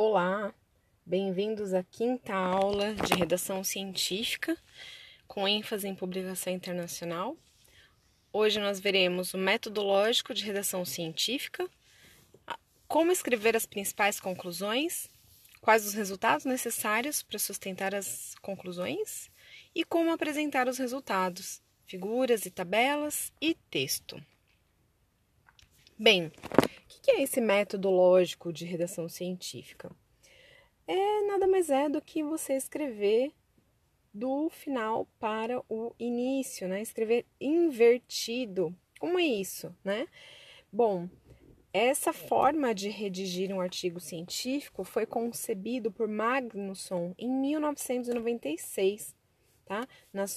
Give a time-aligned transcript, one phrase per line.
[0.00, 0.54] Olá,
[1.04, 4.56] bem-vindos à quinta aula de redação científica
[5.26, 7.36] com ênfase em publicação internacional.
[8.32, 11.68] Hoje nós veremos o método lógico de redação científica,
[12.86, 15.10] como escrever as principais conclusões,
[15.60, 19.28] quais os resultados necessários para sustentar as conclusões
[19.74, 24.24] e como apresentar os resultados, figuras e tabelas e texto.
[25.98, 26.30] Bem,
[26.88, 29.90] o que é esse método lógico de redação científica?
[30.86, 33.30] É nada mais é do que você escrever
[34.12, 36.80] do final para o início, né?
[36.80, 38.74] Escrever invertido.
[38.98, 40.08] Como é isso, né?
[40.72, 41.08] Bom,
[41.72, 49.14] essa forma de redigir um artigo científico foi concebido por Magnusson em 1996,
[49.66, 49.86] tá?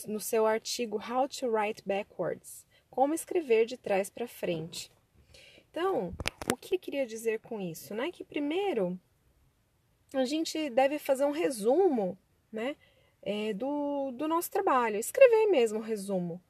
[0.05, 4.91] No seu artigo How to Write Backwards, como escrever de trás para frente.
[5.71, 6.13] Então,
[6.51, 8.11] o que eu queria dizer com isso, né?
[8.11, 8.99] Que primeiro
[10.13, 12.17] a gente deve fazer um resumo,
[12.51, 12.75] né?
[13.23, 16.41] É, do, do nosso trabalho, escrever mesmo o resumo.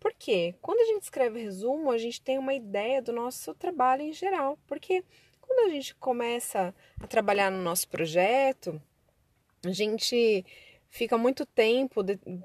[0.00, 0.54] Por quê?
[0.60, 4.58] Quando a gente escreve resumo, a gente tem uma ideia do nosso trabalho em geral.
[4.66, 5.04] Porque
[5.40, 8.80] quando a gente começa a trabalhar no nosso projeto,
[9.64, 10.44] a gente
[10.88, 12.02] fica muito tempo,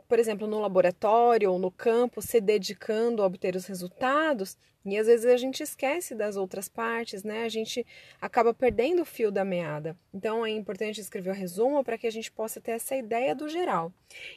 [0.07, 5.07] por exemplo, no laboratório ou no campo, se dedicando a obter os resultados, e às
[5.07, 7.43] vezes a gente esquece das outras partes, né?
[7.43, 7.85] A gente
[8.21, 9.97] acaba perdendo o fio da meada.
[10.13, 13.49] Então é importante escrever o resumo para que a gente possa ter essa ideia do
[13.49, 13.91] geral.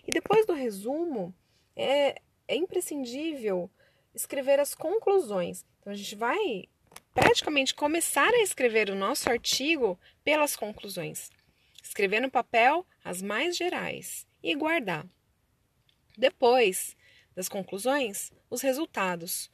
[0.07, 1.35] E depois do resumo,
[1.77, 3.71] é, é imprescindível
[4.15, 5.67] escrever as conclusões.
[5.81, 6.65] Então a gente vai
[7.13, 11.31] praticamente começar a escrever o nosso artigo pelas conclusões.
[11.83, 15.07] Escrever no papel as mais gerais e guardar.
[16.17, 16.97] Depois
[17.35, 19.51] das conclusões, os resultados.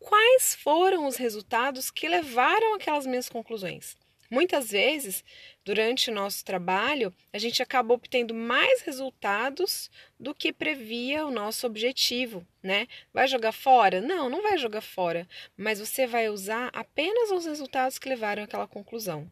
[0.00, 3.96] Quais foram os resultados que levaram aquelas minhas conclusões?
[4.30, 5.22] Muitas vezes,
[5.64, 11.66] durante o nosso trabalho, a gente acaba obtendo mais resultados do que previa o nosso
[11.66, 12.86] objetivo, né?
[13.12, 14.00] Vai jogar fora?
[14.00, 18.68] Não, não vai jogar fora, mas você vai usar apenas os resultados que levaram àquela
[18.68, 19.30] conclusão.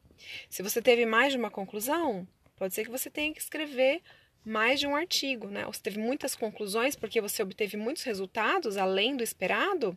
[0.51, 4.03] Se você teve mais de uma conclusão, pode ser que você tenha que escrever
[4.45, 5.65] mais de um artigo, né?
[5.67, 9.97] Você teve muitas conclusões porque você obteve muitos resultados além do esperado,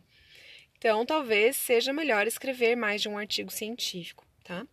[0.82, 4.66] então talvez seja melhor escrever mais de um artigo científico, tá?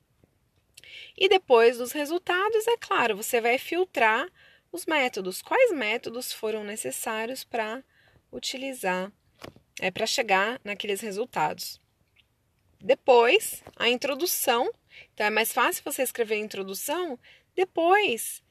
[1.16, 4.28] E depois dos resultados, é claro, você vai filtrar
[4.72, 5.40] os métodos.
[5.40, 7.84] Quais métodos foram necessários para
[8.31, 9.12] utilizar,
[9.80, 11.80] é, para chegar naqueles resultados?
[12.81, 14.68] Depois, a introdução.
[15.14, 17.19] Então, é mais fácil você escrever a introdução
[17.53, 18.42] depois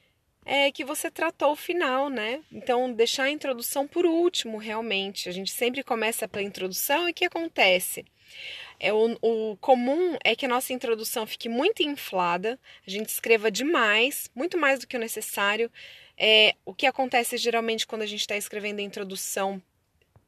[0.48, 2.42] é que você tratou o final, né?
[2.50, 5.28] Então, deixar a introdução por último, realmente.
[5.28, 8.06] A gente sempre começa pela introdução e o que acontece?
[8.80, 13.50] É, o, o comum é que a nossa introdução fique muito inflada, a gente escreva
[13.50, 15.70] demais, muito mais do que o necessário.
[16.16, 19.62] É, o que acontece geralmente quando a gente está escrevendo a introdução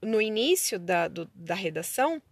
[0.02, 2.22] no início da, do, da redação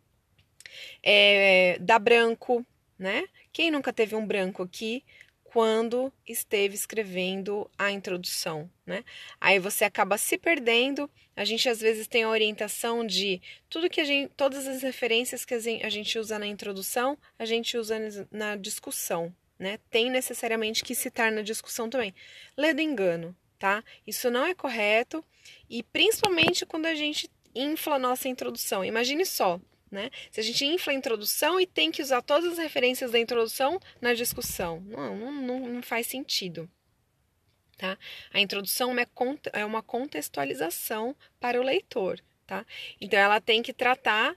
[1.03, 2.65] é dá branco,
[2.99, 3.25] né?
[3.51, 5.03] Quem nunca teve um branco aqui
[5.59, 9.03] quando esteve escrevendo a introdução, né?
[9.41, 11.11] Aí você acaba se perdendo.
[11.35, 15.45] A gente às vezes tem a orientação de tudo que a gente, todas as referências
[15.45, 17.99] que a gente usa na introdução, a gente usa
[18.31, 19.81] na discussão, né?
[19.91, 22.15] Tem necessariamente que citar na discussão também.
[22.57, 23.83] Lê do engano, tá?
[24.07, 25.25] Isso não é correto
[25.69, 28.85] e principalmente quando a gente infla a nossa introdução.
[28.85, 29.61] Imagine só,
[29.91, 30.11] né?
[30.31, 33.81] Se a gente infla a introdução e tem que usar todas as referências da introdução
[34.01, 36.71] na discussão, não, não, não faz sentido.
[37.77, 37.97] Tá?
[38.33, 38.95] A introdução
[39.53, 42.21] é uma contextualização para o leitor.
[42.47, 42.67] Tá?
[43.01, 44.35] Então, ela tem que tratar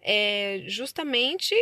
[0.00, 1.54] é, justamente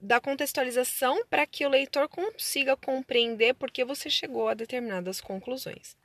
[0.00, 5.96] da contextualização para que o leitor consiga compreender por que você chegou a determinadas conclusões.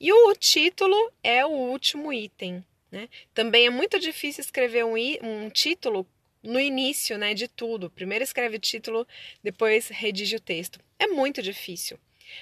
[0.00, 3.08] E o título é o último item, né?
[3.32, 6.06] Também é muito difícil escrever um, um título
[6.42, 7.90] no início né, de tudo.
[7.90, 9.08] Primeiro escreve o título,
[9.42, 10.78] depois redige o texto.
[10.98, 11.98] É muito difícil,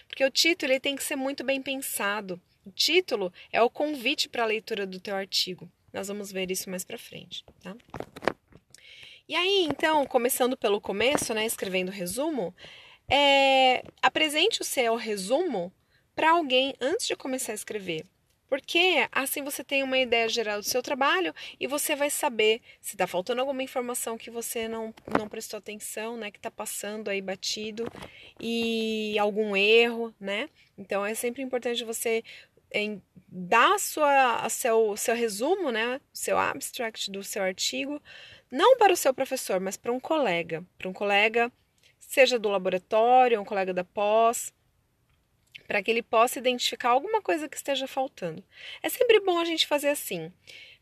[0.09, 2.41] porque o título ele tem que ser muito bem pensado.
[2.67, 5.71] O título é o convite para a leitura do teu artigo.
[5.93, 7.75] Nós vamos ver isso mais para frente, tá?
[9.29, 12.55] E aí, então, começando pelo começo, né, escrevendo o resumo,
[13.09, 15.73] é, apresente o seu resumo
[16.17, 18.05] para alguém antes de começar a escrever.
[18.51, 22.97] Porque assim você tem uma ideia geral do seu trabalho e você vai saber se
[22.97, 26.33] está faltando alguma informação que você não, não prestou atenção, né?
[26.33, 27.87] Que está passando aí batido
[28.41, 30.49] e algum erro, né?
[30.77, 32.25] Então é sempre importante você
[32.73, 36.01] em, dar sua, a seu, seu resumo, né?
[36.13, 38.03] O seu abstract do seu artigo,
[38.51, 41.53] não para o seu professor, mas para um colega, para um colega
[42.01, 44.53] seja do laboratório, um colega da pós,
[45.71, 48.43] para que ele possa identificar alguma coisa que esteja faltando.
[48.83, 50.33] É sempre bom a gente fazer assim: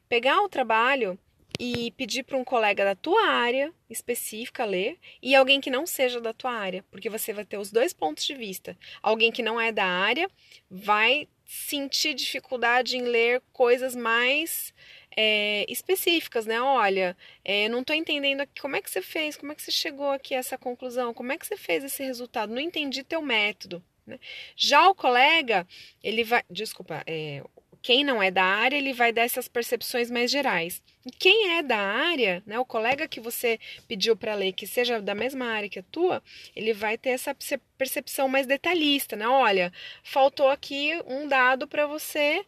[0.09, 1.19] pegar o trabalho
[1.61, 6.23] e pedir para um colega da tua área específica ler e alguém que não seja
[6.23, 8.79] da tua área, porque você vai ter os dois pontos de vista.
[9.03, 10.27] Alguém que não é da área
[10.71, 14.73] vai sentir dificuldade em ler coisas mais
[15.15, 16.63] é, específicas, né?
[16.63, 17.15] Olha,
[17.45, 20.11] é, não estou entendendo aqui como é que você fez, como é que você chegou
[20.13, 23.85] aqui a essa conclusão, como é que você fez esse resultado, não entendi teu método.
[24.09, 24.19] Né?
[24.57, 25.67] Já o colega,
[26.03, 27.43] ele vai, desculpa, é,
[27.83, 30.83] quem não é da área, ele vai dar essas percepções mais gerais.
[31.19, 35.15] Quem é da área, né, o colega que você pediu para ler, que seja da
[35.15, 36.23] mesma área que a tua,
[36.55, 37.35] ele vai ter essa
[37.77, 39.27] percepção mais detalhista, né?
[39.29, 39.73] Olha,
[40.03, 42.45] faltou aqui um dado para você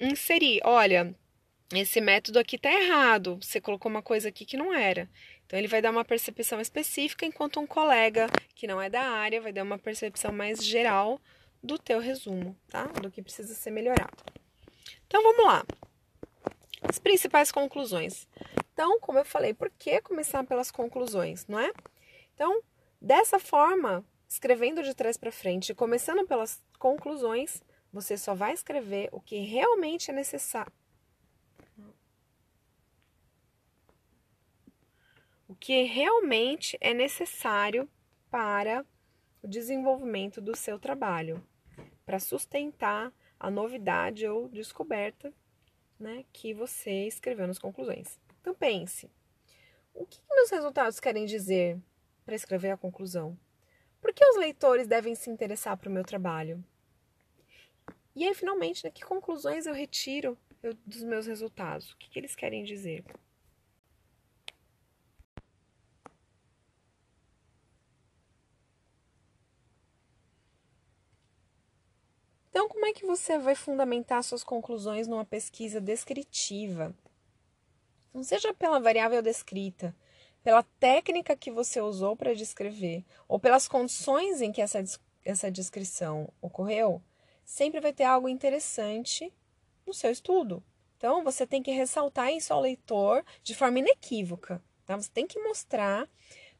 [0.00, 0.60] inserir.
[0.64, 1.14] Olha,
[1.72, 3.38] esse método aqui está errado.
[3.40, 5.08] Você colocou uma coisa aqui que não era.
[5.50, 9.40] Então ele vai dar uma percepção específica, enquanto um colega que não é da área
[9.40, 11.20] vai dar uma percepção mais geral
[11.60, 12.84] do teu resumo, tá?
[12.84, 14.16] Do que precisa ser melhorado.
[15.08, 15.66] Então vamos lá.
[16.82, 18.28] As principais conclusões.
[18.72, 21.72] Então, como eu falei, por que começar pelas conclusões, não é?
[22.32, 22.62] Então,
[23.02, 27.60] dessa forma, escrevendo de trás para frente, começando pelas conclusões,
[27.92, 30.72] você só vai escrever o que realmente é necessário.
[35.50, 37.90] O que realmente é necessário
[38.30, 38.86] para
[39.42, 41.44] o desenvolvimento do seu trabalho
[42.06, 45.34] para sustentar a novidade ou descoberta
[45.98, 48.16] né, que você escreveu nas conclusões.
[48.40, 49.10] Então pense,
[49.92, 51.76] o que meus resultados querem dizer
[52.24, 53.36] para escrever a conclusão?
[54.00, 56.64] Por que os leitores devem se interessar para o meu trabalho?
[58.14, 61.90] E aí, finalmente, né, que conclusões eu retiro eu, dos meus resultados?
[61.90, 63.02] O que, que eles querem dizer?
[72.50, 76.92] Então, como é que você vai fundamentar suas conclusões numa pesquisa descritiva?
[78.12, 79.94] Não seja pela variável descrita,
[80.42, 84.82] pela técnica que você usou para descrever, ou pelas condições em que essa,
[85.24, 87.00] essa descrição ocorreu,
[87.44, 89.32] sempre vai ter algo interessante
[89.86, 90.60] no seu estudo.
[90.96, 94.60] Então, você tem que ressaltar isso ao leitor de forma inequívoca.
[94.84, 94.96] Tá?
[94.96, 96.08] Você tem que mostrar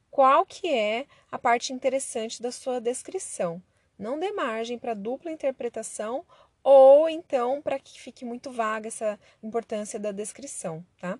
[0.09, 3.61] qual que é a parte interessante da sua descrição.
[4.01, 6.25] Não dê margem para dupla interpretação
[6.63, 11.19] ou então para que fique muito vaga essa importância da descrição, tá?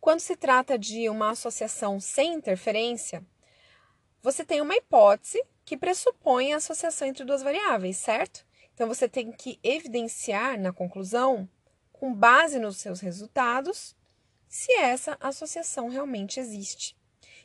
[0.00, 3.24] Quando se trata de uma associação sem interferência,
[4.20, 8.44] você tem uma hipótese que pressupõe a associação entre duas variáveis, certo?
[8.74, 11.48] Então você tem que evidenciar na conclusão,
[11.92, 13.94] com base nos seus resultados,
[14.48, 16.96] se essa associação realmente existe.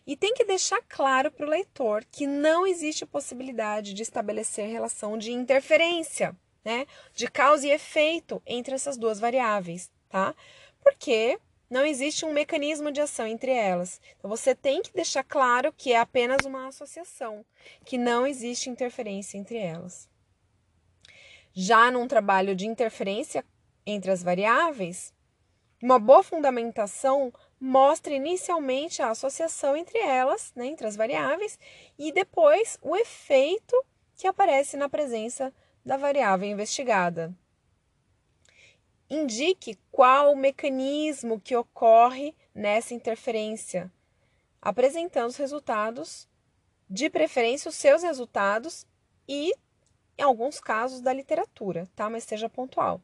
[0.10, 5.20] E tem que deixar claro para o leitor que não existe possibilidade de estabelecer relação
[5.20, 6.36] de interferência,
[6.66, 6.88] né?
[7.14, 10.34] De causa e efeito entre essas duas variáveis, tá?
[10.82, 11.40] Porque
[11.70, 14.02] não existe um mecanismo de ação entre elas.
[14.18, 17.46] Então você tem que deixar claro que é apenas uma associação,
[17.86, 20.10] que não existe interferência entre elas.
[21.54, 23.46] Já num trabalho de interferência
[23.86, 25.14] entre as variáveis,
[25.80, 31.60] uma boa fundamentação mostra inicialmente a associação entre elas, né, entre as variáveis,
[31.98, 33.76] e depois o efeito
[34.16, 37.34] que aparece na presença da variável investigada.
[39.10, 43.92] Indique qual o mecanismo que ocorre nessa interferência,
[44.62, 46.30] apresentando os resultados,
[46.90, 48.86] de preferência os seus resultados
[49.28, 49.54] e,
[50.18, 52.10] em alguns casos, da literatura, tá?
[52.10, 53.02] Mas seja pontual.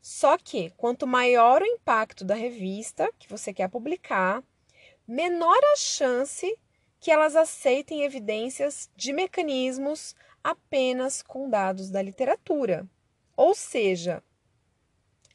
[0.00, 4.42] Só que quanto maior o impacto da revista que você quer publicar,
[5.06, 6.58] menor a chance
[7.00, 12.86] que elas aceitem evidências de mecanismos apenas com dados da literatura.
[13.36, 14.22] Ou seja,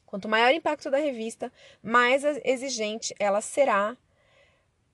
[0.04, 1.52] quanto maior o impacto da revista,
[1.82, 3.96] mais exigente ela será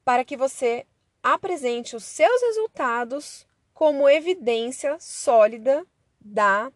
[0.05, 0.87] para que você
[1.23, 5.87] apresente os seus resultados como evidência sólida
[6.21, 6.73] da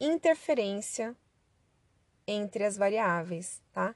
[0.00, 1.16] interferência
[2.26, 3.94] entre as variáveis, tá?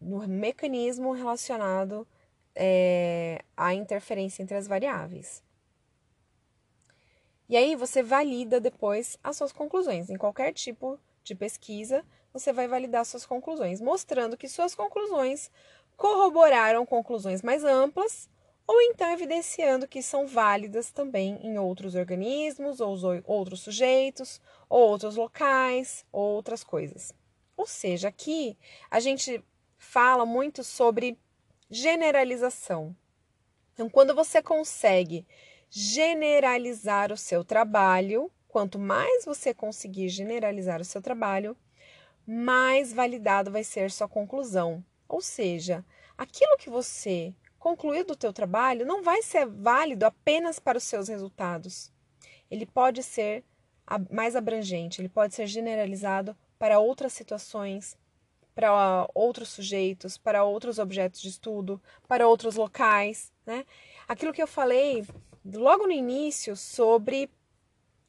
[0.00, 2.06] No mecanismo relacionado
[2.54, 5.42] é, à interferência entre as variáveis.
[7.48, 10.10] E aí você valida depois as suas conclusões.
[10.10, 15.50] Em qualquer tipo de pesquisa, você vai validar suas conclusões, mostrando que suas conclusões
[15.96, 18.28] corroboraram conclusões mais amplas
[18.66, 22.96] ou então evidenciando que são válidas também em outros organismos, ou
[23.26, 27.12] outros sujeitos, ou outros locais, ou outras coisas.
[27.56, 28.58] Ou seja, aqui
[28.90, 29.42] a gente
[29.76, 31.18] fala muito sobre
[31.70, 32.96] generalização.
[33.72, 35.26] Então, quando você consegue
[35.68, 41.56] generalizar o seu trabalho, quanto mais você conseguir generalizar o seu trabalho,
[42.26, 44.84] mais validado vai ser sua conclusão.
[45.08, 45.84] Ou seja,
[46.16, 51.08] aquilo que você concluiu do teu trabalho não vai ser válido apenas para os seus
[51.08, 51.92] resultados.
[52.50, 53.44] Ele pode ser
[54.10, 57.94] mais abrangente, ele pode ser generalizado para outras situações,
[58.54, 61.78] para outros sujeitos, para outros objetos de estudo,
[62.08, 63.66] para outros locais, né?
[64.08, 65.06] Aquilo que eu falei
[65.44, 67.28] logo no início sobre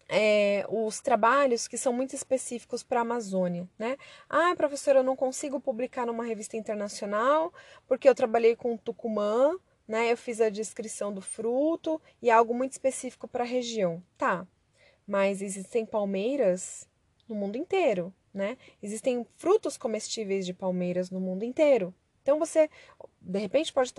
[0.07, 3.97] é, os trabalhos que são muito específicos para a Amazônia, né?
[4.29, 7.53] Ah, professora, eu não consigo publicar numa revista internacional
[7.85, 10.09] porque eu trabalhei com Tucumã, né?
[10.13, 14.01] Eu fiz a descrição do fruto e algo muito específico para a região.
[14.17, 14.47] Tá,
[15.05, 16.87] mas existem palmeiras
[17.27, 18.57] no mundo inteiro, né?
[18.83, 21.93] Existem frutos comestíveis de palmeiras no mundo inteiro.
[22.21, 22.69] Então você,
[23.21, 23.93] de repente, pode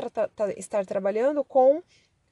[0.57, 1.83] estar trabalhando com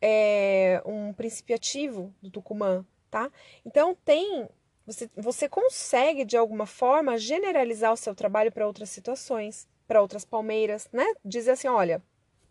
[0.03, 3.31] é, um princípio ativo do Tucumã, tá?
[3.65, 4.49] Então tem,
[4.85, 10.25] você, você consegue de alguma forma generalizar o seu trabalho para outras situações, para outras
[10.25, 11.07] palmeiras, né?
[11.25, 12.03] Dizer assim, olha,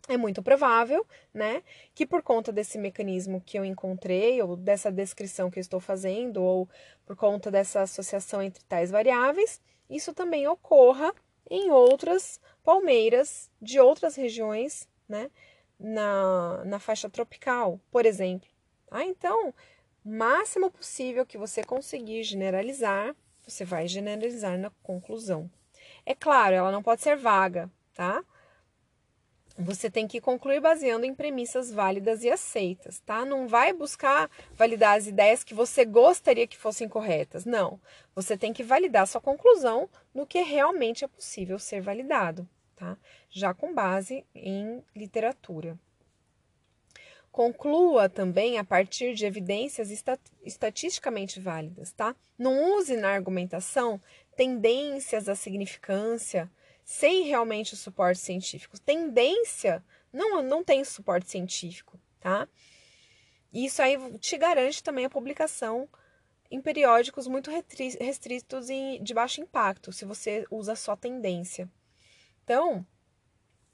[0.08, 1.64] é muito provável, né,
[1.96, 6.44] que por conta desse mecanismo que eu encontrei, ou dessa descrição que eu estou fazendo,
[6.44, 6.68] ou
[7.06, 11.14] por conta dessa associação entre tais variáveis, isso também ocorra
[11.50, 15.30] em outras palmeiras de outras regiões, né,
[15.80, 18.48] na, na faixa tropical, por exemplo.
[18.92, 19.54] Ah, então,
[20.04, 25.50] máximo possível que você conseguir generalizar, você vai generalizar na conclusão.
[26.06, 28.24] É claro, ela não pode ser vaga, tá?
[29.58, 33.24] Você tem que concluir baseando em premissas válidas e aceitas, tá?
[33.24, 37.46] Não vai buscar validar as ideias que você gostaria que fossem corretas.
[37.46, 37.80] Não.
[38.16, 42.98] Você tem que validar sua conclusão no que realmente é possível ser validado, tá?
[43.30, 45.78] Já com base em literatura.
[47.32, 49.90] Conclua também a partir de evidências
[50.44, 52.16] estatisticamente válidas, tá?
[52.38, 54.00] Não use na argumentação
[54.36, 56.50] tendências à significância
[56.84, 58.80] sem realmente o suporte científico.
[58.80, 62.48] Tendência não, não tem suporte científico, tá?
[63.52, 65.88] Isso aí te garante também a publicação
[66.50, 71.70] em periódicos muito restritos e de baixo impacto, se você usa só tendência.
[72.44, 72.86] Então,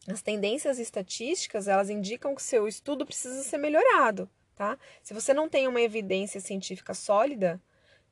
[0.07, 4.77] as tendências estatísticas, elas indicam que seu estudo precisa ser melhorado, tá?
[5.03, 7.61] Se você não tem uma evidência científica sólida,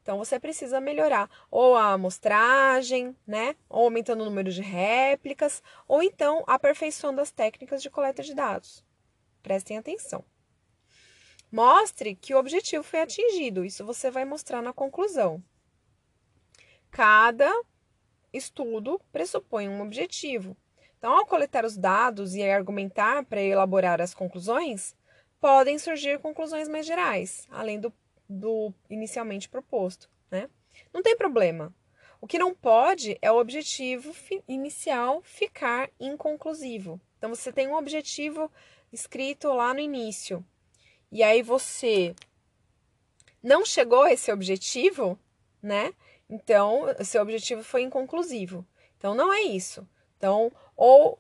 [0.08, 3.58] então você precisa melhorar ou a amostragem, né?
[3.68, 8.86] Ou aumentando o número de réplicas, ou então aperfeiçoando as técnicas de coleta de dados.
[9.44, 10.24] Prestem atenção.
[11.52, 13.66] Mostre que o objetivo foi atingido.
[13.66, 15.44] Isso você vai mostrar na conclusão.
[16.90, 17.52] Cada
[18.32, 20.56] estudo pressupõe um objetivo.
[20.98, 24.96] Então, ao coletar os dados e argumentar para elaborar as conclusões,
[25.38, 27.92] podem surgir conclusões mais gerais, além do
[28.30, 30.50] do inicialmente proposto, né?
[30.94, 31.74] Não tem problema.
[32.20, 34.14] O que não pode é o objetivo
[34.48, 37.00] inicial ficar inconclusivo.
[37.18, 38.52] Então você tem um objetivo
[38.92, 40.46] escrito lá no início.
[41.12, 42.16] E aí você
[43.42, 45.18] não chegou a esse objetivo,
[45.62, 45.94] né?
[46.30, 48.66] Então, seu objetivo foi inconclusivo.
[48.98, 49.88] Então não é isso.
[50.18, 51.20] Então, ou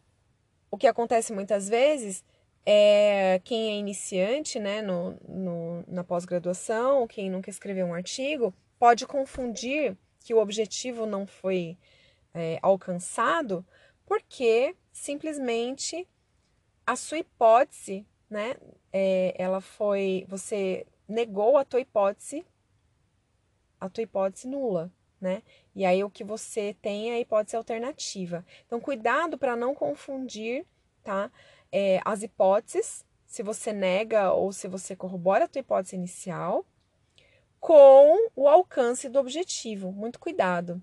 [0.69, 2.23] o que acontece muitas vezes
[2.69, 9.07] é, quem é iniciante né, no, no na pós-graduação, quem nunca escreveu um artigo, pode
[9.07, 11.77] confundir que o objetivo não foi
[12.33, 13.65] é, alcançado
[14.05, 16.05] porque simplesmente
[16.85, 18.57] a sua hipótese, né,
[18.91, 22.45] é, ela foi, você negou a tua hipótese,
[23.79, 25.41] a tua hipótese nula, né?
[25.73, 28.45] E aí o que você tem é a hipótese alternativa.
[28.65, 30.65] Então cuidado para não confundir,
[31.01, 31.31] tá?
[31.71, 36.65] É, as hipóteses, se você nega ou se você corrobora a tua hipótese inicial,
[37.59, 39.91] com o alcance do objetivo.
[39.91, 40.81] Muito cuidado.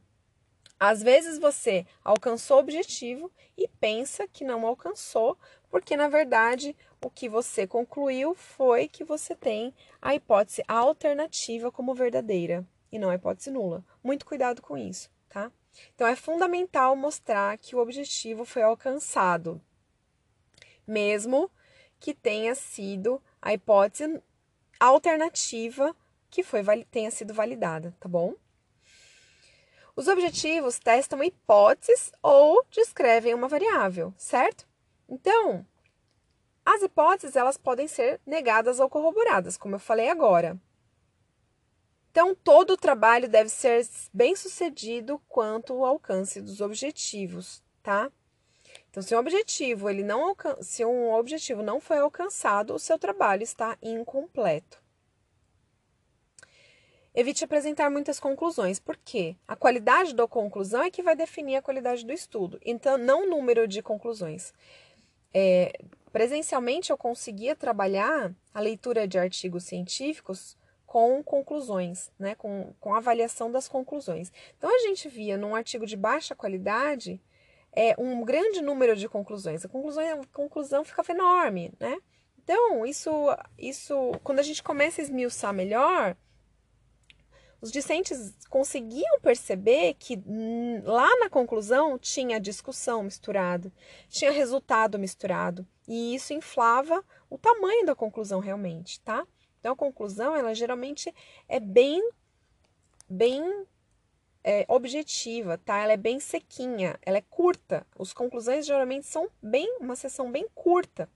[0.78, 5.38] Às vezes você alcançou o objetivo e pensa que não alcançou,
[5.70, 9.72] porque na verdade o que você concluiu foi que você tem
[10.02, 13.84] a hipótese alternativa como verdadeira e não a hipótese nula.
[14.02, 15.50] Muito cuidado com isso, tá?
[15.94, 19.60] Então é fundamental mostrar que o objetivo foi alcançado,
[20.86, 21.50] mesmo
[21.98, 24.22] que tenha sido a hipótese
[24.78, 25.94] alternativa
[26.30, 28.34] que foi, tenha sido validada, tá bom?
[29.96, 34.66] Os objetivos testam hipóteses ou descrevem uma variável, certo?
[35.08, 35.64] Então,
[36.64, 40.60] as hipóteses elas podem ser negadas ou corroboradas, como eu falei agora.
[42.10, 48.10] Então, todo o trabalho deve ser bem sucedido quanto ao alcance dos objetivos, tá?
[48.94, 53.42] Então, se um objetivo ele não se um objetivo não foi alcançado, o seu trabalho
[53.42, 54.80] está incompleto.
[57.12, 62.06] Evite apresentar muitas conclusões, porque a qualidade da conclusão é que vai definir a qualidade
[62.06, 64.54] do estudo, então não o número de conclusões.
[65.32, 65.72] É,
[66.12, 73.50] presencialmente eu conseguia trabalhar a leitura de artigos científicos com conclusões, né, com, com avaliação
[73.50, 74.30] das conclusões.
[74.56, 77.20] Então a gente via num artigo de baixa qualidade
[77.76, 79.64] é, um grande número de conclusões.
[79.64, 81.98] A conclusão, a conclusão ficava enorme, né?
[82.42, 83.10] Então, isso,
[83.58, 86.16] isso, quando a gente começa a esmiuçar melhor,
[87.60, 93.72] os discentes conseguiam perceber que hum, lá na conclusão tinha discussão misturada,
[94.10, 99.26] tinha resultado misturado, e isso inflava o tamanho da conclusão realmente, tá?
[99.58, 101.10] Então a conclusão, ela geralmente
[101.48, 102.06] é bem
[103.08, 103.66] bem
[104.44, 105.78] é, objetiva, tá?
[105.78, 107.86] Ela é bem sequinha, ela é curta.
[107.98, 111.08] As conclusões geralmente são bem uma sessão bem curta.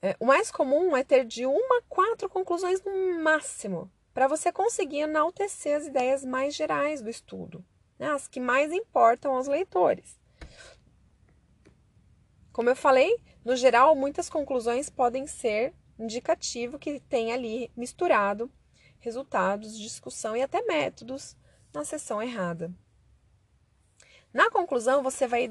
[0.00, 4.52] É, o mais comum é ter de uma a quatro conclusões no máximo, para você
[4.52, 7.64] conseguir enaltecer as ideias mais gerais do estudo,
[7.98, 8.08] né?
[8.10, 10.20] as que mais importam aos leitores.
[12.52, 18.48] Como eu falei, no geral, muitas conclusões podem ser indicativo que tem ali misturado
[19.04, 21.36] resultados, discussão e até métodos
[21.72, 22.72] na sessão errada.
[24.32, 25.48] Na conclusão, você vai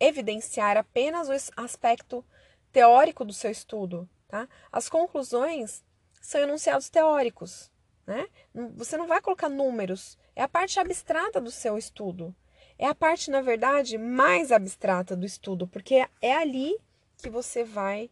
[0.00, 2.24] evidenciar apenas o aspecto
[2.72, 4.08] teórico do seu estudo.
[4.26, 4.48] Tá?
[4.72, 5.84] As conclusões
[6.20, 7.70] são enunciados teóricos.
[8.06, 8.26] Né?
[8.74, 12.34] Você não vai colocar números, é a parte abstrata do seu estudo.
[12.78, 16.78] É a parte, na verdade, mais abstrata do estudo, porque é ali
[17.18, 18.10] que você vai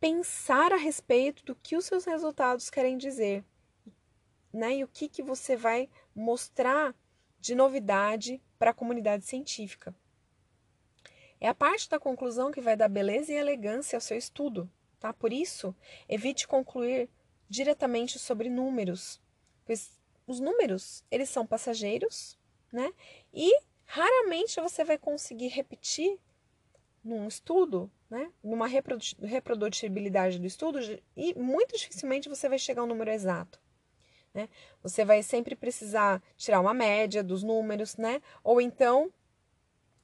[0.00, 3.44] pensar a respeito do que os seus resultados querem dizer
[4.56, 4.76] né?
[4.76, 6.94] E o que, que você vai mostrar
[7.46, 9.94] de novidade para a comunidade científica.
[11.40, 15.12] É a parte da conclusão que vai dar beleza e elegância ao seu estudo, tá?
[15.12, 15.74] Por isso,
[16.08, 17.08] evite concluir
[17.48, 19.20] diretamente sobre números,
[19.64, 22.36] pois os números, eles são passageiros,
[22.72, 22.92] né?
[23.32, 23.48] E
[23.84, 26.18] raramente você vai conseguir repetir
[27.04, 28.32] num estudo, né?
[28.42, 30.80] Numa reprodutibilidade do estudo,
[31.14, 33.60] e muito dificilmente você vai chegar ao número exato.
[34.36, 34.50] Né?
[34.82, 38.20] Você vai sempre precisar tirar uma média dos números, né?
[38.44, 39.10] Ou então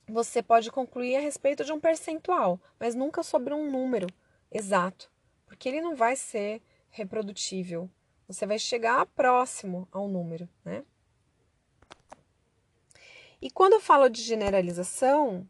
[0.08, 4.06] você pode concluir a respeito de um percentual, mas nunca sobre um número
[4.50, 5.12] exato,
[5.44, 7.90] porque ele não vai ser reprodutível.
[8.26, 10.82] Você vai chegar próximo ao número, né?
[13.38, 15.46] E quando eu falo de generalização,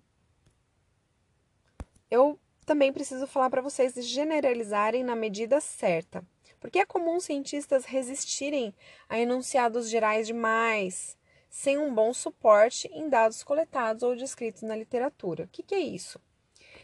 [2.10, 6.26] eu também preciso falar para vocês de generalizarem na medida certa.
[6.62, 8.72] Porque é comum cientistas resistirem
[9.08, 11.18] a enunciados gerais demais,
[11.50, 15.44] sem um bom suporte em dados coletados ou descritos na literatura.
[15.44, 16.20] O que, que é isso?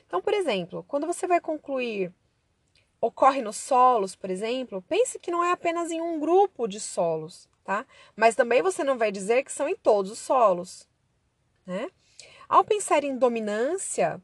[0.05, 2.13] Então, por exemplo, quando você vai concluir
[3.01, 7.49] ocorre nos solos, por exemplo, pense que não é apenas em um grupo de solos,
[7.65, 7.87] tá?
[8.17, 10.89] Mas também você não vai dizer que são em todos os solos,
[11.65, 11.89] né?
[12.49, 14.21] Ao pensar em dominância,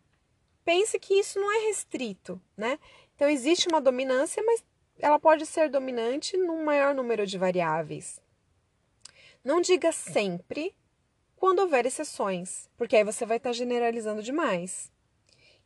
[0.64, 2.78] pense que isso não é restrito, né?
[3.14, 4.64] Então existe uma dominância, mas
[4.98, 8.20] ela pode ser dominante num maior número de variáveis.
[9.44, 10.74] Não diga sempre
[11.36, 14.90] quando houver exceções, porque aí você vai estar generalizando demais.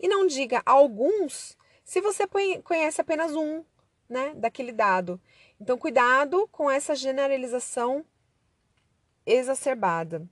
[0.01, 2.27] E não diga alguns se você
[2.63, 3.65] conhece apenas um,
[4.09, 5.21] né, daquele dado.
[5.61, 8.05] Então, cuidado com essa generalização
[9.25, 10.29] exacerbada,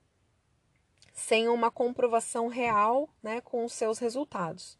[1.13, 4.77] sem uma comprovação real, né, com os seus resultados.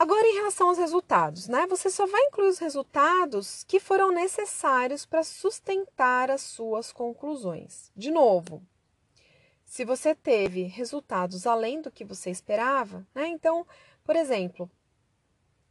[0.00, 1.66] Agora, em relação aos resultados, né?
[1.66, 7.92] Você só vai incluir os resultados que foram necessários para sustentar as suas conclusões.
[7.94, 8.66] De novo,
[9.62, 13.28] se você teve resultados além do que você esperava, né?
[13.28, 13.66] Então,
[14.02, 14.70] por exemplo,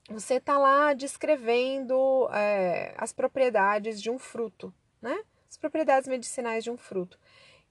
[0.08, 5.24] você está lá descrevendo é, as propriedades de um fruto, né?
[5.50, 7.20] As propriedades medicinais de um fruto.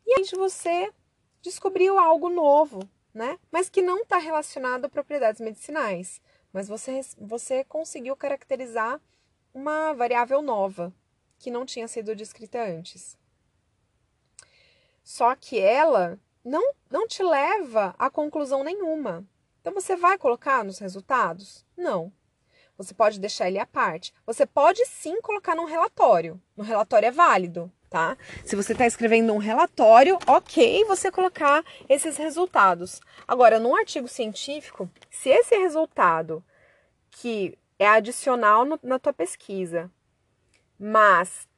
[0.05, 0.93] E aí você
[1.41, 2.81] descobriu algo novo,
[3.15, 3.39] né?
[3.49, 6.21] Mas que não está relacionado a propriedades medicinais
[6.59, 9.01] mas você, você conseguiu caracterizar
[9.55, 10.93] uma variável nova
[11.39, 13.17] que não tinha sido descrita antes.
[15.05, 19.25] Só que ela não, não te leva a conclusão nenhuma.
[19.61, 21.65] Então você vai colocar nos resultados?
[21.77, 22.13] Não.
[22.77, 24.13] Você pode deixar ele à parte.
[24.27, 26.43] Você pode sim colocar num relatório.
[26.57, 28.19] No relatório é válido, tá?
[28.45, 33.01] Se você está escrevendo um relatório, ok você colocar esses resultados.
[33.29, 36.43] Agora, num artigo científico, se esse resultado
[37.11, 39.91] que é adicional no, na tua pesquisa,
[40.79, 41.49] mas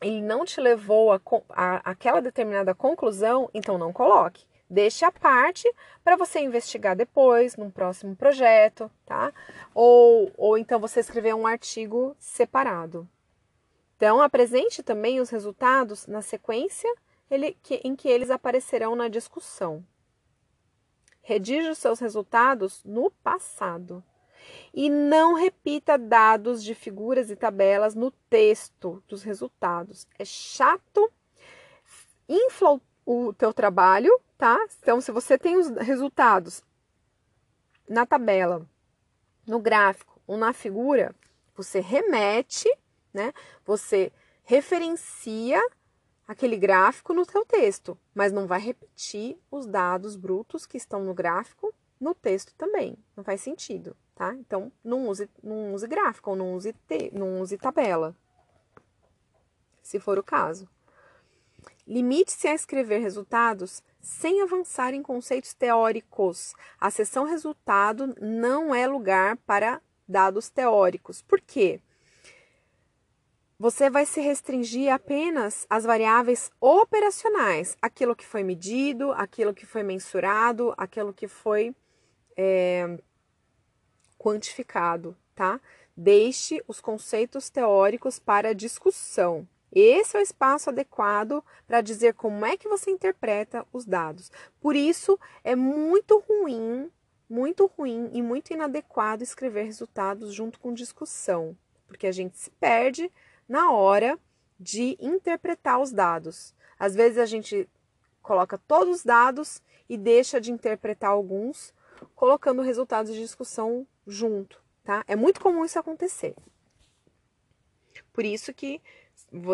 [0.00, 4.44] ele não te levou a, a aquela determinada conclusão, então não coloque.
[4.68, 5.70] Deixe a parte
[6.02, 9.32] para você investigar depois, num próximo projeto, tá?
[9.74, 13.08] Ou, ou então você escrever um artigo separado.
[13.96, 16.92] Então, apresente também os resultados na sequência
[17.30, 19.84] ele, que, em que eles aparecerão na discussão.
[21.22, 24.02] Redija os seus resultados no passado.
[24.72, 30.06] E não repita dados de figuras e tabelas no texto dos resultados.
[30.18, 31.10] É chato,
[32.28, 34.58] infla o teu trabalho, tá?
[34.80, 36.62] Então, se você tem os resultados
[37.88, 38.66] na tabela,
[39.46, 41.14] no gráfico ou na figura,
[41.54, 42.68] você remete,
[43.12, 43.32] né?
[43.64, 45.60] Você referencia
[46.26, 51.14] aquele gráfico no seu texto, mas não vai repetir os dados brutos que estão no
[51.14, 52.96] gráfico no texto também.
[53.16, 54.34] Não faz sentido, tá?
[54.34, 58.16] Então, não use, não use gráfico não use, te, não use tabela,
[59.82, 60.68] se for o caso.
[61.86, 66.54] Limite-se a escrever resultados sem avançar em conceitos teóricos.
[66.80, 71.20] A seção resultado não é lugar para dados teóricos.
[71.20, 71.80] Por quê?
[73.58, 79.82] Você vai se restringir apenas às variáveis operacionais, aquilo que foi medido, aquilo que foi
[79.82, 81.74] mensurado, aquilo que foi
[82.36, 82.98] é,
[84.18, 85.60] quantificado, tá?
[85.96, 89.46] Deixe os conceitos teóricos para discussão.
[89.74, 94.30] Esse é o espaço adequado para dizer como é que você interpreta os dados.
[94.60, 96.90] Por isso, é muito ruim,
[97.28, 101.56] muito ruim e muito inadequado escrever resultados junto com discussão,
[101.88, 103.10] porque a gente se perde
[103.48, 104.18] na hora
[104.60, 106.54] de interpretar os dados.
[106.78, 107.68] Às vezes a gente
[108.22, 111.74] coloca todos os dados e deixa de interpretar alguns,
[112.14, 115.04] colocando resultados de discussão junto, tá?
[115.06, 116.34] É muito comum isso acontecer.
[118.12, 118.80] Por isso que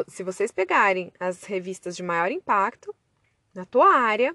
[0.09, 2.95] se vocês pegarem as revistas de maior impacto
[3.55, 4.35] na tua área,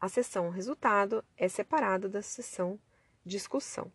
[0.00, 2.78] a seção resultado é separada da seção
[3.24, 3.92] discussão.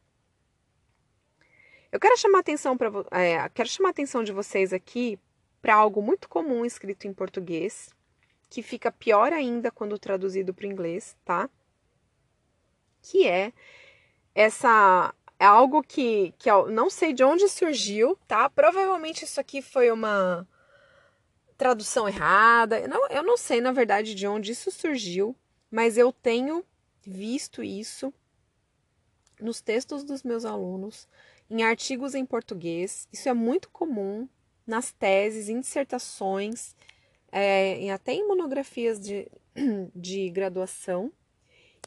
[1.91, 5.19] Eu quero chamar atenção para é, quero chamar atenção de vocês aqui
[5.61, 7.89] para algo muito comum escrito em português,
[8.49, 11.49] que fica pior ainda quando traduzido para o inglês, tá?
[13.07, 13.53] Que é
[14.33, 18.49] essa é algo que, que eu não sei de onde surgiu, tá?
[18.49, 20.47] Provavelmente isso aqui foi uma
[21.55, 22.79] tradução errada.
[22.79, 25.35] Eu não, eu não sei, na verdade, de onde isso surgiu,
[25.69, 26.65] mas eu tenho
[27.01, 28.13] visto isso
[29.39, 31.07] nos textos dos meus alunos,
[31.49, 33.07] em artigos em português.
[33.13, 34.27] Isso é muito comum
[34.65, 36.75] nas teses, em dissertações,
[37.31, 39.29] é, até em monografias de,
[39.95, 41.11] de graduação.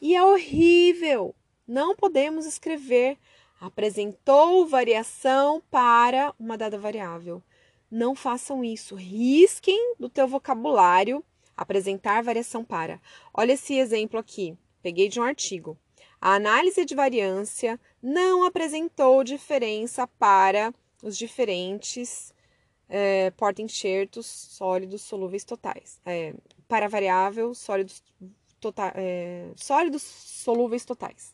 [0.01, 1.35] E é horrível!
[1.67, 3.17] Não podemos escrever
[3.59, 7.43] apresentou variação para uma dada variável.
[7.91, 8.95] Não façam isso.
[8.95, 11.23] Risquem do teu vocabulário
[11.57, 13.01] apresentar variação para.
[13.33, 14.57] Olha esse exemplo aqui.
[14.81, 15.77] Peguei de um artigo.
[16.21, 22.33] A análise de variância não apresentou diferença para os diferentes
[22.87, 25.99] é, porta-enxertos sólidos solúveis totais.
[26.05, 26.33] É,
[26.67, 28.01] para variável sólidos,
[28.59, 31.33] tota, é, sólidos solúveis totais.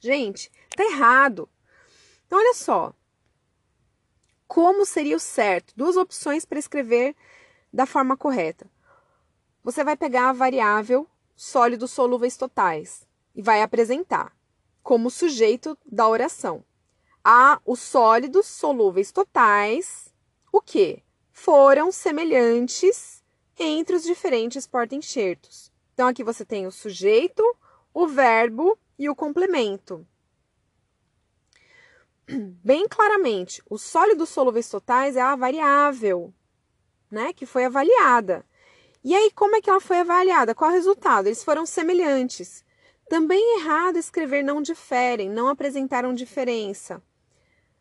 [0.00, 1.48] Gente, tá errado.
[2.26, 2.94] Então, olha só.
[4.46, 5.74] Como seria o certo?
[5.76, 7.14] Duas opções para escrever
[7.72, 8.70] da forma correta.
[9.62, 14.36] Você vai pegar a variável sólidos solúveis totais e vai apresentar
[14.82, 16.64] como sujeito da oração.
[17.22, 20.14] A os sólidos solúveis totais,
[20.50, 21.02] o que?
[21.30, 23.22] Foram semelhantes
[23.58, 25.70] entre os diferentes porta-enxertos.
[25.98, 27.42] Então, aqui você tem o sujeito,
[27.92, 30.06] o verbo e o complemento.
[32.62, 36.32] Bem claramente, os sólidos solúveis totais é a variável,
[37.10, 38.46] né, que foi avaliada.
[39.02, 40.54] E aí, como é que ela foi avaliada?
[40.54, 41.26] Qual o resultado?
[41.26, 42.64] Eles foram semelhantes.
[43.08, 47.02] Também é errado escrever não diferem, não apresentaram diferença.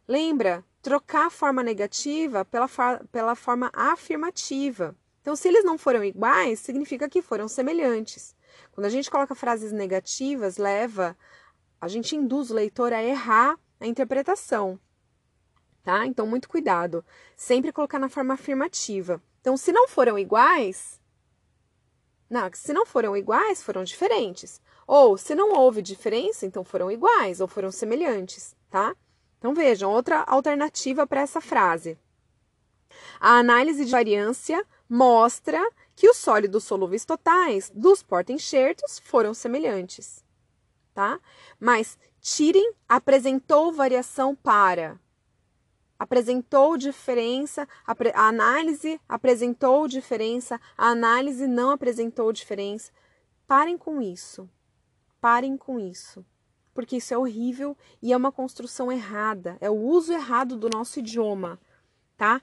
[0.07, 0.65] Lembra?
[0.81, 2.67] Trocar a forma negativa pela,
[3.11, 4.95] pela forma afirmativa.
[5.27, 8.33] Então, se eles não foram iguais, significa que foram semelhantes.
[8.71, 11.17] Quando a gente coloca frases negativas, leva,
[11.81, 14.79] a gente induz o leitor a errar a interpretação.
[15.83, 16.05] Tá?
[16.05, 17.03] Então, muito cuidado.
[17.35, 19.21] Sempre colocar na forma afirmativa.
[19.41, 20.97] Então, se não foram iguais,
[22.29, 24.61] não, se não foram iguais, foram diferentes.
[24.87, 28.95] Ou se não houve diferença, então foram iguais ou foram semelhantes, tá?
[29.39, 31.99] Então vejam, outra alternativa para essa frase.
[33.19, 35.61] A análise de variância mostra
[35.95, 40.23] que os sólidos solúveis totais dos porta-enxertos foram semelhantes,
[40.93, 41.19] tá?
[41.59, 44.99] Mas tirem apresentou variação para.
[45.99, 52.91] Apresentou diferença, a análise apresentou diferença, a análise não apresentou diferença.
[53.47, 54.47] Parem com isso.
[55.19, 56.23] Parem com isso.
[56.73, 60.99] Porque isso é horrível e é uma construção errada, é o uso errado do nosso
[60.99, 61.59] idioma,
[62.15, 62.39] tá?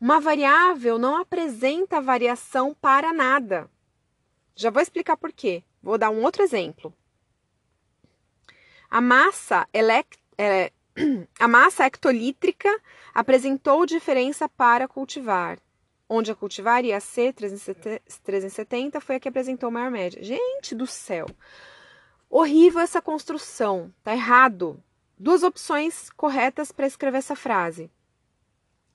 [0.00, 3.70] Uma variável não apresenta variação para nada.
[4.54, 5.62] Já vou explicar por quê.
[5.82, 6.94] Vou dar um outro exemplo.
[8.90, 10.70] A massa, elect, é,
[11.38, 12.70] a massa hectolítrica
[13.12, 15.58] apresentou diferença para cultivar,
[16.08, 20.22] onde a cultivar IAC 370 foi a que apresentou maior média.
[20.22, 21.26] Gente do céu!
[22.30, 24.82] Horrível essa construção, tá errado.
[25.18, 27.90] Duas opções corretas para escrever essa frase.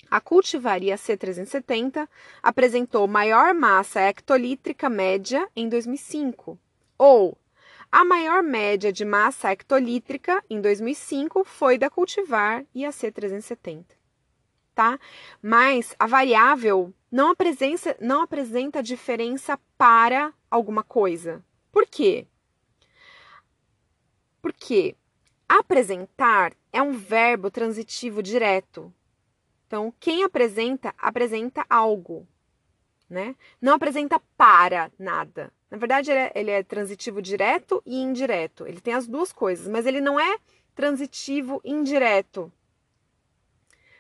[0.10, 2.08] A cultivaria C370
[2.42, 6.58] apresentou maior massa hectolítrica média em 2005,
[6.98, 7.38] ou
[7.92, 13.98] a maior média de massa hectolítrica em 2005 foi da cultivar IAC 370.
[14.76, 15.00] Tá?
[15.42, 21.44] Mas a variável não apresenta, não apresenta diferença para alguma coisa.
[21.72, 22.28] Por quê?
[24.42, 24.96] Porque
[25.48, 28.94] apresentar é um verbo transitivo direto.
[29.70, 32.28] Então, quem apresenta, apresenta algo,
[33.08, 33.36] né?
[33.62, 35.54] Não apresenta para nada.
[35.70, 38.66] Na verdade, ele é, ele é, transitivo direto e indireto.
[38.66, 40.40] Ele tem as duas coisas, mas ele não é
[40.74, 42.52] transitivo indireto.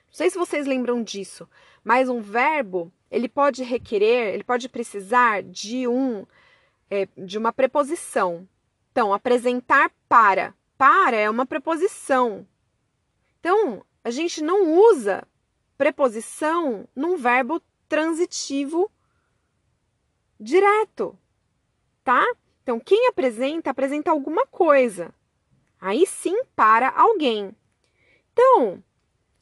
[0.07, 1.47] Não sei se vocês lembram disso,
[1.83, 6.25] mas um verbo ele pode requerer, ele pode precisar de um
[6.89, 8.49] é, de uma preposição.
[8.91, 10.55] Então, apresentar para.
[10.79, 12.47] Para é uma preposição.
[13.39, 15.27] Então, a gente não usa
[15.79, 18.91] preposição num verbo transitivo
[20.39, 21.17] direto
[22.09, 22.25] tá?
[22.63, 25.13] Então, quem apresenta, apresenta alguma coisa.
[25.79, 27.55] Aí sim para alguém.
[28.33, 28.83] Então,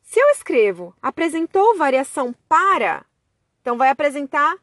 [0.03, 3.05] se eu escrevo apresentou variação para,
[3.61, 4.53] então vai apresentar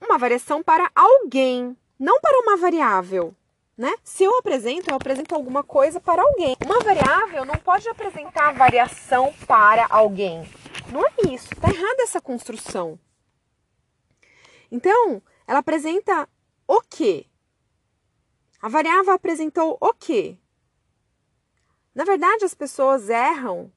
[0.00, 3.36] uma variação para alguém, não para uma variável.
[3.80, 3.94] Né?
[4.04, 6.54] Se eu apresento, eu apresento alguma coisa para alguém.
[6.62, 10.46] Uma variável não pode apresentar variação para alguém.
[10.92, 13.00] Não é isso, está errada essa construção.
[14.70, 16.28] Então, ela apresenta
[16.68, 17.26] o que?
[18.60, 20.38] A variável apresentou o que?
[21.94, 23.72] Na verdade, as pessoas erram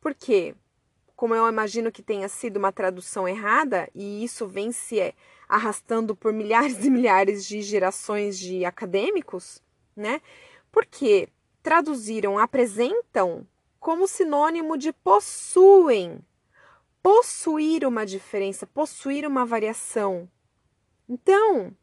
[0.00, 0.54] porque,
[1.14, 5.14] como eu imagino que tenha sido uma tradução errada, e isso vem se
[5.52, 9.62] arrastando por milhares e milhares de gerações de acadêmicos,
[9.94, 10.22] né?
[10.70, 11.28] Porque
[11.62, 13.46] traduziram apresentam
[13.78, 16.24] como sinônimo de possuem.
[17.02, 20.26] Possuir uma diferença, possuir uma variação.
[21.06, 21.76] Então,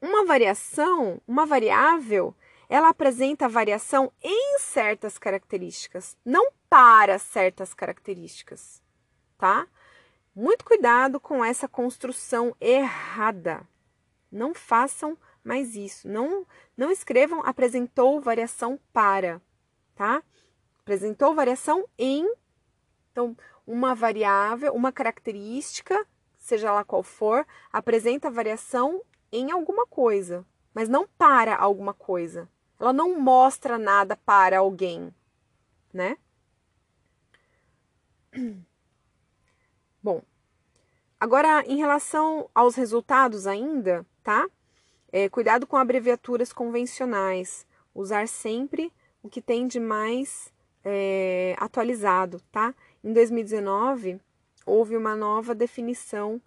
[0.00, 2.36] uma variação, uma variável,
[2.68, 8.80] ela apresenta variação em certas características, não para certas características,
[9.36, 9.66] tá?
[10.34, 13.66] Muito cuidado com essa construção errada.
[14.30, 16.08] Não façam mais isso.
[16.08, 19.40] Não, não escrevam apresentou variação para,
[19.94, 20.22] tá?
[20.80, 22.34] Apresentou variação em.
[23.12, 26.06] Então, uma variável, uma característica
[26.44, 30.44] seja lá qual for, apresenta variação em alguma coisa,
[30.74, 32.46] mas não para alguma coisa.
[32.78, 35.12] Ela não mostra nada para alguém,
[35.90, 36.18] né?
[40.04, 40.20] Bom,
[41.18, 44.46] agora em relação aos resultados ainda, tá?
[45.10, 47.66] É, cuidado com abreviaturas convencionais.
[47.94, 50.52] Usar sempre o que tem de mais
[50.84, 52.74] é, atualizado, tá?
[53.02, 54.20] Em 2019,
[54.66, 56.38] houve uma nova definição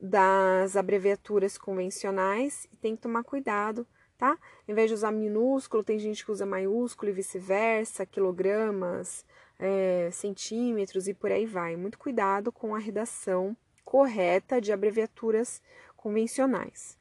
[0.00, 4.38] das abreviaturas convencionais e tem que tomar cuidado, tá?
[4.66, 9.22] Em vez de usar minúsculo, tem gente que usa maiúsculo e vice-versa, quilogramas,
[9.58, 11.76] é, centímetros e por aí vai.
[11.76, 15.62] Muito cuidado com a redação correta de abreviaturas
[15.96, 16.98] convencionais.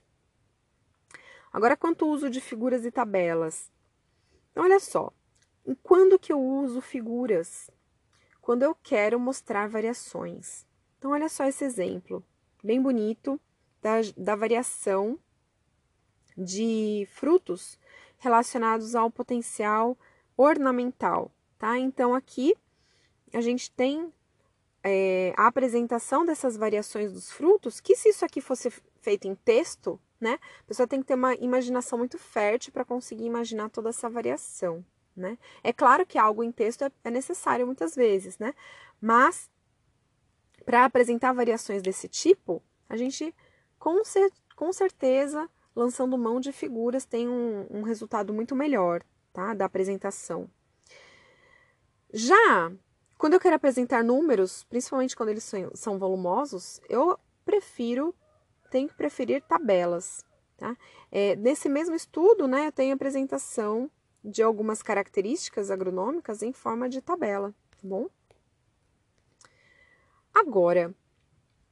[1.52, 3.72] Agora, quanto ao uso de figuras e tabelas.
[4.56, 5.12] Olha só,
[5.84, 7.70] quando que eu uso figuras?
[8.46, 10.68] quando eu quero mostrar variações.
[11.00, 12.24] Então, olha só esse exemplo,
[12.63, 13.41] bem bonito,
[13.82, 15.18] da, da variação
[16.38, 17.80] de frutos
[18.20, 19.98] relacionados ao potencial
[20.38, 21.78] ornamental, tá?
[21.78, 22.56] Então, aqui
[23.34, 24.12] a gente tem
[24.84, 28.70] é, a apresentação dessas variações dos frutos, que se isso aqui fosse
[29.02, 30.39] feito em texto, né?
[30.62, 34.84] A pessoa tem que ter uma imaginação muito fértil para conseguir imaginar toda essa variação
[35.15, 35.38] né?
[35.63, 38.54] É claro que algo em texto é, é necessário muitas vezes, né?
[39.00, 39.50] Mas
[40.65, 43.34] para apresentar variações desse tipo, a gente
[43.80, 49.54] com, cer com certeza, lançando mão de figuras, tem um, um resultado muito melhor, tá?
[49.54, 50.50] Da apresentação.
[52.17, 52.71] Já
[53.17, 58.15] quando eu quero apresentar números, principalmente quando eles são, volumosos, eu prefiro
[58.71, 60.25] tem que preferir tabelas.
[60.56, 60.78] Tá?
[61.12, 63.91] É, nesse mesmo estudo, né, eu tenho apresentação
[64.23, 68.08] de algumas características agronômicas em forma de tabela, tá bom?
[70.34, 70.95] Agora,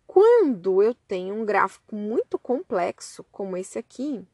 [0.06, 4.27] quando eu tenho um gráfico muito complexo, como esse aqui,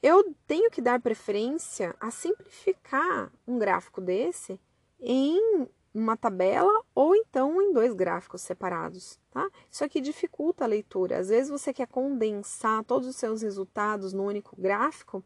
[0.00, 4.58] eu tenho que dar preferência a simplificar um gráfico desse
[5.00, 9.48] em uma tabela ou então em dois gráficos separados, tá?
[9.70, 11.18] Isso aqui dificulta a leitura.
[11.18, 15.24] Às vezes você quer condensar todos os seus resultados no único gráfico,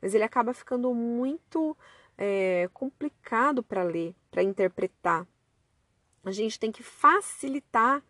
[0.00, 1.76] mas ele acaba ficando muito
[2.16, 5.26] é, complicado para ler, para interpretar.
[6.24, 8.02] A gente tem que facilitar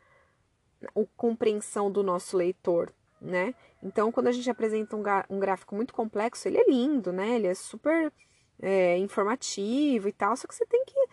[0.83, 3.55] a compreensão do nosso leitor, né?
[3.83, 7.37] Então, quando a gente apresenta um, gráfico muito complexo, ele é lindo, né?
[7.37, 8.13] Ele é super
[8.65, 11.09] é, informativo e tal, só que você tem que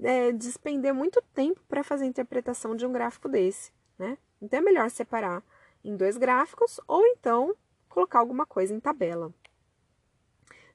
[0.00, 4.16] é, despender muito tempo para fazer a interpretação de um gráfico desse, né?
[4.40, 5.42] Então é melhor separar
[5.84, 7.52] em dois gráficos ou então
[7.88, 9.34] colocar alguma coisa em tabela.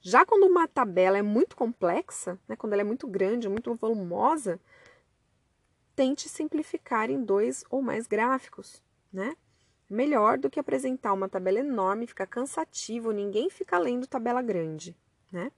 [0.02, 4.60] Já quando uma tabela é muito complexa, né, quando ela é muito grande, muito volumosa,
[5.96, 9.38] tente simplificar em dois ou mais gráficos, né?
[9.90, 14.98] Melhor do que apresentar uma tabela enorme, fica cansativo, ninguém fica lendo tabela grande,
[15.32, 15.50] né?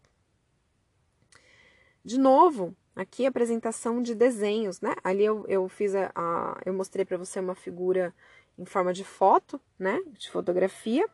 [2.05, 4.95] De novo, Aqui apresentação de desenhos, né?
[5.03, 8.15] Ali eu, eu fiz a, a eu mostrei para você uma figura
[8.57, 10.01] em forma de foto, né?
[10.17, 11.05] De fotografia,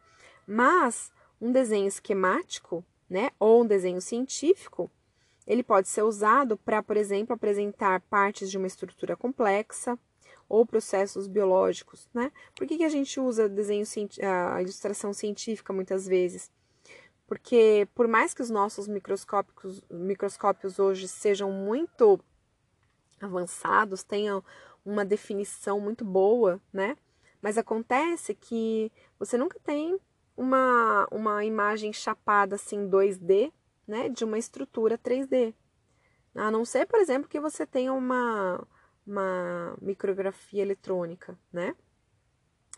[0.45, 3.31] mas um desenho esquemático, né?
[3.39, 4.91] Ou um desenho científico,
[5.47, 9.97] ele pode ser usado para, por exemplo, apresentar partes de uma estrutura complexa
[10.47, 12.31] ou processos biológicos, né?
[12.55, 13.85] Por que, que a gente usa desenho,
[14.21, 16.51] a ilustração científica muitas vezes?
[17.31, 22.19] Porque por mais que os nossos microscópicos, microscópios hoje sejam muito
[23.21, 24.43] avançados, tenham
[24.83, 26.97] uma definição muito boa, né?
[27.41, 29.97] Mas acontece que você nunca tem
[30.35, 33.53] uma, uma imagem chapada assim 2D,
[33.87, 35.53] né, de uma estrutura 3D.
[36.35, 38.61] A não ser, por exemplo, que você tenha uma,
[39.07, 41.77] uma micrografia eletrônica, né?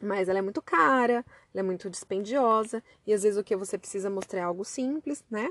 [0.04, 3.78] Mas ela é muito cara, ela é muito dispendiosa, e às vezes o que você
[3.78, 5.50] precisa mostrar é algo simples, né?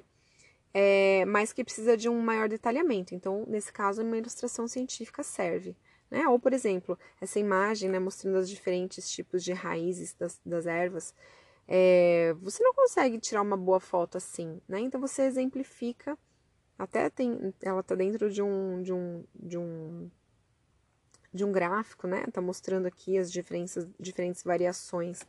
[0.74, 3.14] É, mas que precisa de um maior detalhamento.
[3.14, 5.76] Então, nesse caso, uma ilustração científica serve.
[6.10, 6.26] Né?
[6.28, 11.14] Ou, por exemplo, essa imagem né, mostrando os diferentes tipos de raízes das, das ervas,
[11.66, 14.80] é, você não consegue tirar uma boa foto assim, né?
[14.80, 16.18] Então você exemplifica,
[16.78, 20.10] até tem, ela está dentro de um, de um, de um
[21.32, 22.24] de um gráfico, né?
[22.32, 25.26] Tá mostrando aqui as diferenças, diferentes variações.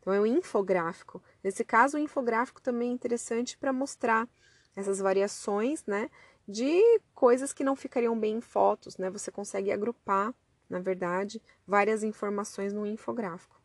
[0.00, 1.22] Então é um infográfico.
[1.44, 4.28] Nesse caso, o infográfico também é interessante para mostrar
[4.74, 6.10] essas variações, né?
[6.48, 6.80] De
[7.14, 9.10] coisas que não ficariam bem em fotos, né?
[9.10, 10.34] Você consegue agrupar,
[10.68, 13.60] na verdade, várias informações no infográfico.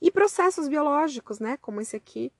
[0.00, 1.56] E processos biológicos, né?
[1.58, 2.32] Como esse aqui,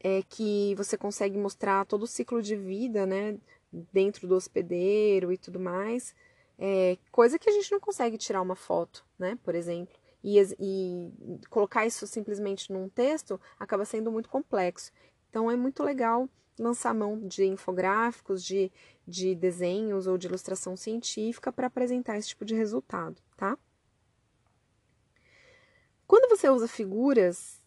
[0.00, 3.38] é que você consegue mostrar todo o ciclo de vida, né?
[3.92, 6.14] Dentro do hospedeiro e tudo mais.
[6.58, 9.38] É, coisa que a gente não consegue tirar uma foto, né?
[9.42, 9.94] Por exemplo.
[10.22, 11.12] E, e
[11.50, 14.90] colocar isso simplesmente num texto acaba sendo muito complexo.
[15.28, 18.70] Então é muito legal lançar mão de infográficos, de,
[19.06, 23.58] de desenhos ou de ilustração científica para apresentar esse tipo de resultado, tá?
[26.06, 27.60] Quando você usa figuras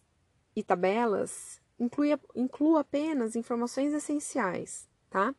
[0.54, 5.34] e tabelas, inclui, inclua apenas informações essenciais, tá?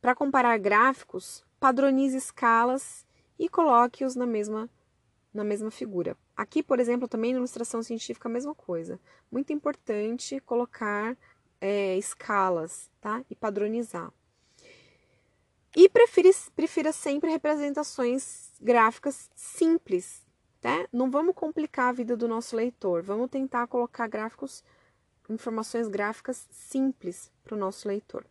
[0.00, 3.06] Para comparar gráficos, padronize escalas
[3.38, 4.68] e coloque-os na mesma,
[5.32, 6.14] na mesma figura.
[6.36, 9.00] Aqui, por exemplo, também na ilustração científica, a mesma coisa.
[9.32, 11.16] Muito importante colocar
[11.58, 13.24] é, escalas tá?
[13.30, 14.12] e padronizar.
[15.74, 20.22] E prefira, prefira sempre representações gráficas simples.
[20.60, 20.86] Tá?
[20.92, 23.02] Não vamos complicar a vida do nosso leitor.
[23.02, 24.62] Vamos tentar colocar gráficos,
[25.30, 28.26] informações gráficas simples para o nosso leitor.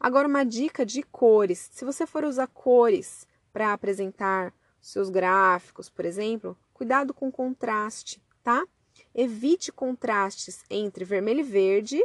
[0.00, 1.70] Agora, uma dica de cores.
[1.72, 8.66] Se você for usar cores para apresentar seus gráficos, por exemplo, cuidado com contraste, tá?
[9.14, 12.04] Evite contrastes entre vermelho e verde,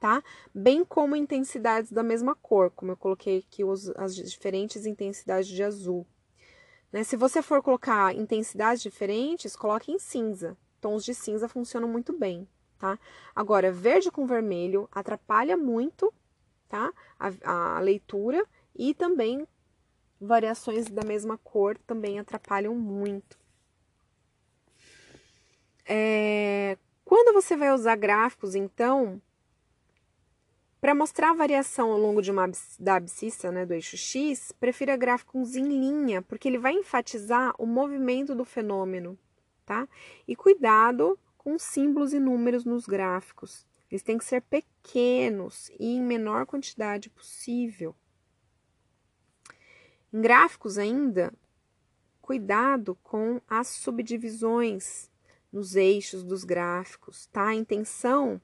[0.00, 0.22] tá?
[0.54, 3.62] Bem como intensidades da mesma cor, como eu coloquei aqui
[3.96, 6.06] as diferentes intensidades de azul.
[6.92, 7.02] Né?
[7.02, 10.56] Se você for colocar intensidades diferentes, coloque em cinza.
[10.80, 12.46] Tons de cinza funcionam muito bem,
[12.78, 12.98] tá?
[13.34, 16.12] Agora, verde com vermelho atrapalha muito
[16.68, 16.92] tá?
[17.18, 18.44] A, a leitura
[18.74, 19.46] e também
[20.20, 23.38] variações da mesma cor também atrapalham muito.
[25.88, 29.20] É, quando você vai usar gráficos, então,
[30.80, 32.48] Para mostrar a variação ao longo de uma,
[32.78, 37.66] da abscissa, né, do eixo X, prefira gráficos em linha, porque ele vai enfatizar o
[37.66, 39.18] movimento do fenômeno,
[39.64, 39.88] tá?
[40.28, 43.66] E cuidado com símbolos e números nos gráficos.
[43.90, 47.94] Eles têm que ser pequenos e em menor quantidade possível.
[50.12, 51.32] Em gráficos ainda,
[52.20, 55.10] cuidado com as subdivisões
[55.52, 57.48] nos eixos dos gráficos, tá?
[57.48, 58.40] A intenção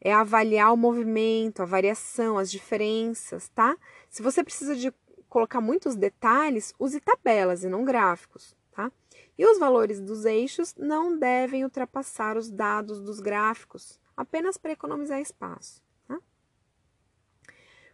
[0.00, 3.76] é avaliar o movimento, a variação, as diferenças, tá?
[4.10, 4.92] Se você precisa de
[5.28, 8.92] colocar muitos detalhes, use tabelas e não gráficos, tá?
[9.38, 15.20] E os valores dos eixos não devem ultrapassar os dados dos gráficos, apenas para economizar
[15.20, 15.82] espaço.
[16.06, 16.18] Tá?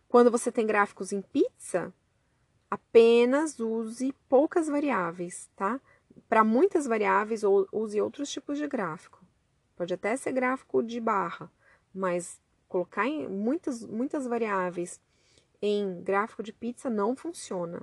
[0.08, 1.92] Quando você tem gráficos em pizza,
[2.70, 5.80] apenas use poucas variáveis, tá?
[6.28, 7.42] Para muitas variáveis,
[7.72, 9.20] use outros tipos de gráfico.
[9.76, 11.50] Pode até ser gráfico de barra,
[11.92, 15.00] mas colocar muitas, muitas variáveis
[15.60, 17.82] em gráfico de pizza não funciona.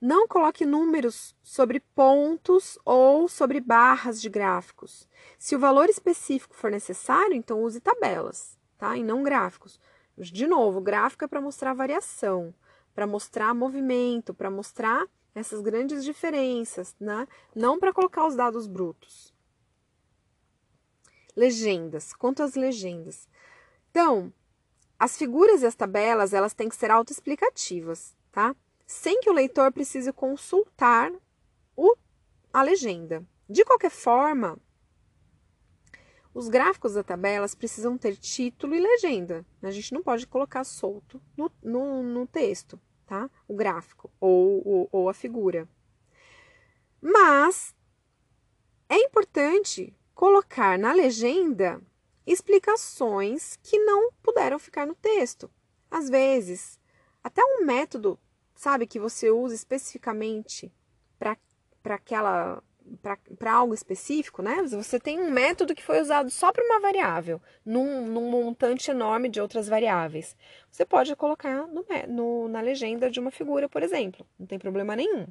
[0.00, 5.08] Não coloque números sobre pontos ou sobre barras de gráficos.
[5.36, 8.96] Se o valor específico for necessário, então use tabelas, tá?
[8.96, 9.80] E não gráficos.
[10.16, 12.54] De novo, gráfico é para mostrar variação,
[12.94, 17.26] para mostrar movimento, para mostrar essas grandes diferenças, né?
[17.54, 19.34] Não para colocar os dados brutos.
[21.34, 22.12] Legendas.
[22.12, 23.28] Quanto às legendas.
[23.90, 24.32] Então,
[24.98, 28.54] as figuras e as tabelas, elas têm que ser autoexplicativas, tá?
[28.88, 31.12] Sem que o leitor precise consultar
[31.76, 31.94] o,
[32.50, 33.22] a legenda.
[33.46, 34.58] De qualquer forma,
[36.32, 39.44] os gráficos da tabelas precisam ter título e legenda.
[39.62, 43.30] A gente não pode colocar solto no, no, no texto, tá?
[43.46, 45.68] O gráfico ou, ou, ou a figura.
[46.98, 47.76] Mas
[48.88, 51.78] é importante colocar na legenda
[52.26, 55.50] explicações que não puderam ficar no texto.
[55.90, 56.80] Às vezes,
[57.22, 58.18] até um método,
[58.58, 60.72] sabe, que você usa especificamente
[61.16, 61.36] para
[61.84, 62.60] aquela
[63.38, 64.62] para algo específico, né?
[64.62, 69.28] Você tem um método que foi usado só para uma variável, num, num, montante enorme
[69.28, 70.34] de outras variáveis.
[70.70, 74.96] Você pode colocar no, no, na legenda de uma figura, por exemplo, não tem problema
[74.96, 75.26] nenhum.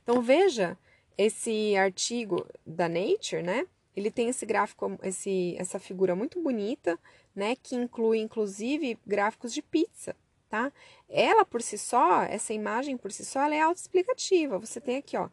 [0.00, 0.78] Então veja
[1.18, 3.66] esse artigo da Nature, né?
[3.96, 6.96] Ele tem esse gráfico, esse, essa figura muito bonita,
[7.34, 7.56] né?
[7.56, 10.14] Que inclui inclusive gráficos de pizza,
[10.48, 10.72] tá?
[11.08, 14.58] Ela por si só, essa imagem por si só, ela é autoexplicativa.
[14.58, 15.28] Você tem aqui, ó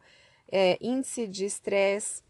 [0.50, 2.22] é, índice de estresse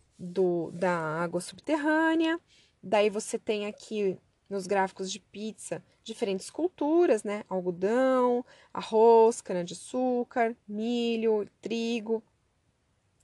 [0.72, 2.40] da água subterrânea.
[2.82, 4.18] Daí você tem aqui
[4.48, 7.44] nos gráficos de pizza diferentes culturas, né?
[7.48, 12.22] Algodão, arroz, cana-de-açúcar, milho, trigo.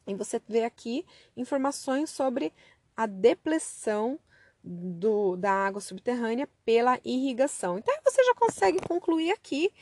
[0.07, 1.07] E você vê aqui
[1.37, 2.53] informações sobre
[2.97, 4.19] a depressão
[4.63, 7.79] do, da água subterrânea pela irrigação.
[7.79, 9.73] Então você já consegue concluir aqui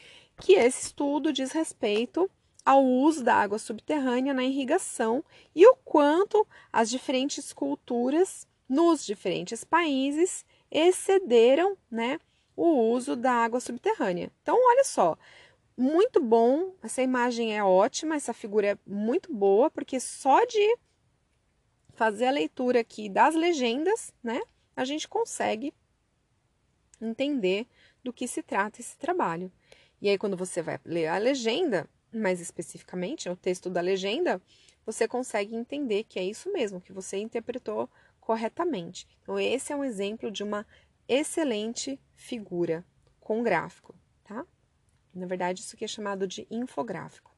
[0.41, 2.31] que esse estudo diz respeito
[2.65, 5.25] ao uso da água subterrânea na irrigação
[5.55, 12.21] e o quanto as diferentes culturas nos diferentes países excederam né,
[12.55, 14.31] o uso da água subterrânea.
[14.43, 15.17] Então, olha só,
[15.77, 20.77] muito bom, essa imagem é ótima, essa figura é muito boa, porque só de
[21.95, 24.41] fazer a leitura aqui das legendas, né,
[24.77, 25.73] a gente consegue
[27.01, 27.67] entender
[28.03, 29.51] do que se trata esse trabalho.
[30.01, 34.41] E aí, quando você vai ler a legenda, mais especificamente, no texto da legenda,
[34.87, 37.91] você consegue entender que é isso mesmo, que você interpretou
[38.21, 39.07] corretamente.
[39.23, 40.67] Então, esse é um exemplo de uma
[41.09, 42.85] excelente figura
[43.21, 43.95] com gráfico,
[44.25, 44.47] tá?
[45.15, 47.35] Na verdade, isso aqui é chamado de infográfico.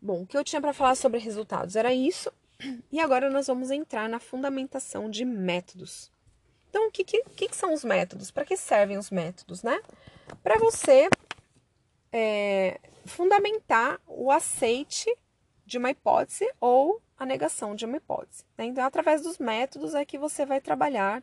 [0.00, 2.30] Bom, o que eu tinha para falar sobre resultados era isso,
[2.92, 6.12] e agora nós vamos entrar na fundamentação de métodos.
[6.74, 8.32] Então, o que, que, que são os métodos?
[8.32, 9.80] Para que servem os métodos, né?
[10.42, 11.08] Para você
[12.12, 15.16] é, fundamentar o aceite
[15.64, 18.44] de uma hipótese ou a negação de uma hipótese.
[18.58, 18.64] Né?
[18.64, 21.22] Então, através dos métodos é que você vai trabalhar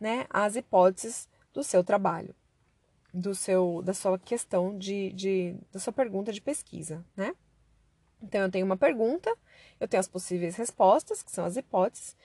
[0.00, 2.34] né, as hipóteses do seu trabalho,
[3.12, 7.34] do seu, da sua questão de, de da sua pergunta de pesquisa, né?
[8.22, 9.30] Então, eu tenho uma pergunta,
[9.78, 12.16] eu tenho as possíveis respostas, que são as hipóteses,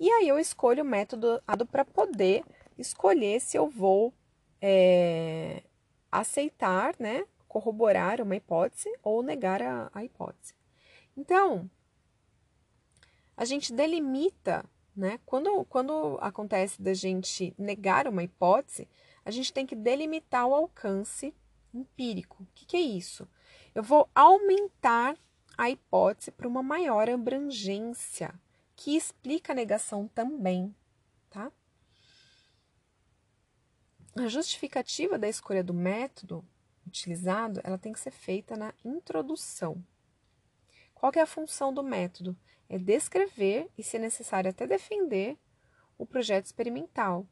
[0.00, 2.44] e aí eu escolho o método para poder
[2.76, 4.14] escolher se eu vou
[4.60, 5.62] é,
[6.10, 10.54] aceitar, né, corroborar uma hipótese ou negar a, a hipótese.
[11.16, 11.68] Então,
[13.36, 18.88] a gente delimita, né, quando, quando acontece da gente negar uma hipótese,
[19.24, 21.34] a gente tem que delimitar o alcance
[21.74, 22.42] empírico.
[22.42, 23.28] O que, que é isso?
[23.74, 25.16] Eu vou aumentar
[25.56, 28.32] a hipótese para uma maior abrangência
[28.78, 30.72] que explica a negação também,
[31.28, 31.50] tá?
[34.16, 36.44] A justificativa da escolha do método
[36.86, 39.84] utilizado, ela tem que ser feita na introdução.
[40.94, 42.38] Qual é a função do método?
[42.68, 45.36] É descrever e, se necessário, até defender
[45.98, 47.26] o projeto experimental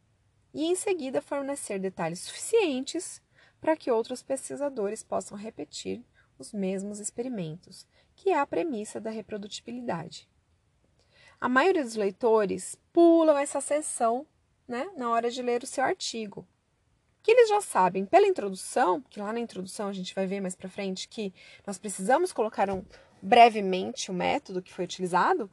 [0.53, 3.23] e, em seguida, fornecer detalhes suficientes
[3.61, 6.05] para que outros pesquisadores possam repetir
[6.41, 7.87] os mesmos experimentos,
[8.17, 10.29] que é a premissa da reprodutibilidade.
[11.41, 14.27] A maioria dos leitores pulam essa seção
[14.67, 16.47] né, na hora de ler o seu artigo,
[17.23, 20.55] que eles já sabem pela introdução, que lá na introdução a gente vai ver mais
[20.55, 21.35] para frente que
[21.67, 22.83] nós precisamos colocar um,
[23.21, 25.51] brevemente o método que foi utilizado.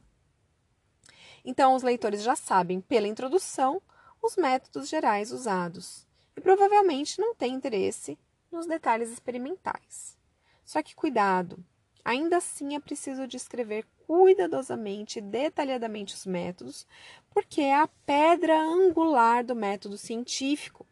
[1.44, 3.82] Então, os leitores já sabem pela introdução
[4.22, 8.18] os métodos gerais usados e provavelmente não têm interesse
[8.50, 10.16] nos detalhes experimentais.
[10.64, 11.62] Só que cuidado,
[12.04, 16.86] ainda assim é preciso descrever cuidadosamente e detalhadamente os métodos,
[17.30, 20.86] porque é a pedra angular do método científico.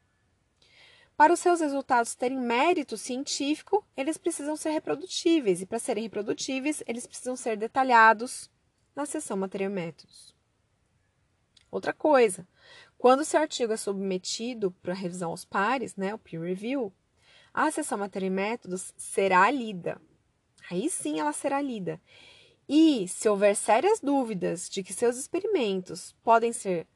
[1.17, 6.83] Para os seus resultados terem mérito científico, eles precisam ser reprodutíveis, e para serem reprodutíveis,
[6.87, 8.51] eles precisam ser detalhados
[8.97, 10.35] na seção Material e Métodos.
[11.71, 12.47] Outra coisa,
[12.99, 16.93] quando seu artigo é submetido para revisão aos pares, né, o peer review,
[17.53, 20.01] a seção Material e Métodos será lida.
[20.71, 22.01] Aí sim ela será lida.
[22.69, 26.87] E se houver sérias dúvidas de que seus experimentos podem ser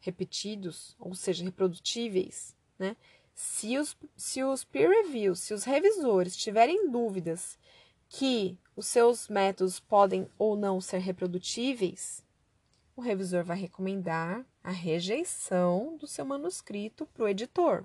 [0.00, 2.96] repetidos, ou seja, reprodutíveis, né,
[3.34, 7.58] se os, se os peer reviews, se os revisores tiverem dúvidas
[8.08, 12.24] que os seus métodos podem ou não ser reprodutíveis,
[12.96, 17.84] o revisor vai recomendar a rejeição do seu manuscrito para o editor,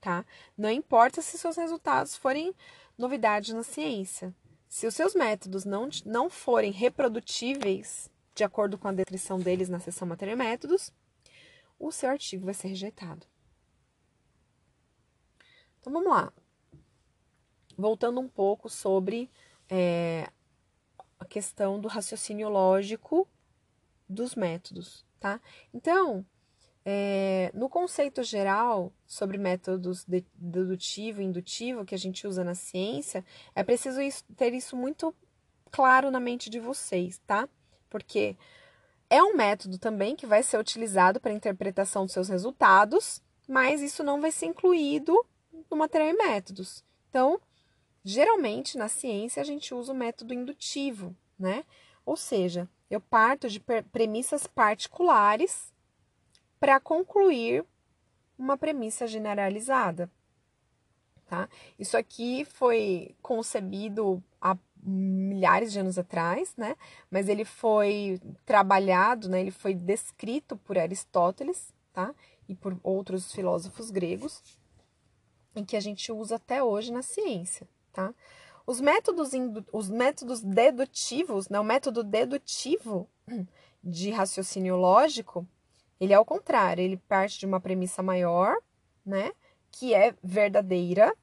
[0.00, 0.24] tá?
[0.56, 2.54] Não importa se seus resultados forem
[2.96, 4.34] novidades na ciência.
[4.68, 9.78] Se os seus métodos não, não forem reprodutíveis, de acordo com a descrição deles na
[9.78, 10.92] seção Matéria e Métodos,
[11.78, 13.26] o seu artigo vai ser rejeitado.
[15.80, 16.32] Então vamos lá.
[17.76, 19.30] Voltando um pouco sobre
[19.68, 20.28] é,
[21.18, 23.28] a questão do raciocínio lógico
[24.08, 25.40] dos métodos, tá?
[25.72, 26.24] Então,
[26.84, 30.04] é, no conceito geral sobre métodos
[30.34, 33.24] dedutivo e indutivo que a gente usa na ciência,
[33.54, 35.14] é preciso isso, ter isso muito
[35.70, 37.48] claro na mente de vocês, tá?
[37.88, 38.36] Porque
[39.08, 44.04] é um método também que vai ser utilizado para interpretação dos seus resultados, mas isso
[44.04, 45.14] não vai ser incluído
[45.70, 46.84] no material e métodos.
[47.08, 47.40] Então,
[48.04, 51.64] geralmente na ciência a gente usa o método indutivo, né?
[52.04, 53.58] Ou seja, eu parto de
[53.90, 55.73] premissas particulares
[56.64, 57.62] para concluir
[58.38, 60.10] uma premissa generalizada.
[61.26, 61.46] Tá?
[61.78, 66.74] Isso aqui foi concebido há milhares de anos atrás, né?
[67.10, 69.42] Mas ele foi trabalhado, né?
[69.42, 72.14] Ele foi descrito por Aristóteles, tá?
[72.48, 74.42] E por outros filósofos gregos
[75.54, 78.14] em que a gente usa até hoje na ciência, tá?
[78.66, 79.32] Os métodos,
[79.70, 83.06] os métodos dedutivos, né, o método dedutivo
[83.84, 85.46] de raciocínio lógico,
[86.00, 88.56] ele é o contrário, ele parte de uma premissa maior,
[89.04, 89.32] né,
[89.70, 91.14] que é verdadeira,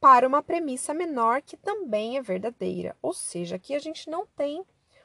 [0.00, 2.96] para uma premissa menor que também é verdadeira.
[3.02, 4.64] Ou seja, aqui a gente não tem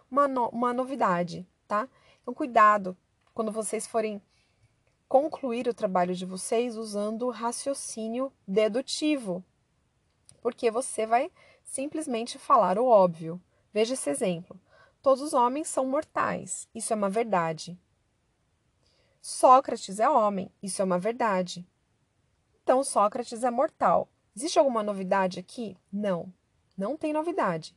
[0.09, 1.87] uma, no, uma novidade, tá?
[2.21, 2.95] Então, cuidado
[3.33, 4.21] quando vocês forem
[5.07, 9.43] concluir o trabalho de vocês usando raciocínio dedutivo,
[10.41, 11.31] porque você vai
[11.63, 13.41] simplesmente falar o óbvio.
[13.73, 14.59] Veja esse exemplo.
[15.01, 16.67] Todos os homens são mortais.
[16.73, 17.77] Isso é uma verdade.
[19.25, 20.51] Sócrates é homem.
[20.61, 21.65] Isso é uma verdade.
[22.61, 24.09] Então, Sócrates é mortal.
[24.35, 25.77] Existe alguma novidade aqui?
[25.89, 26.31] Não,
[26.77, 27.73] não tem novidade.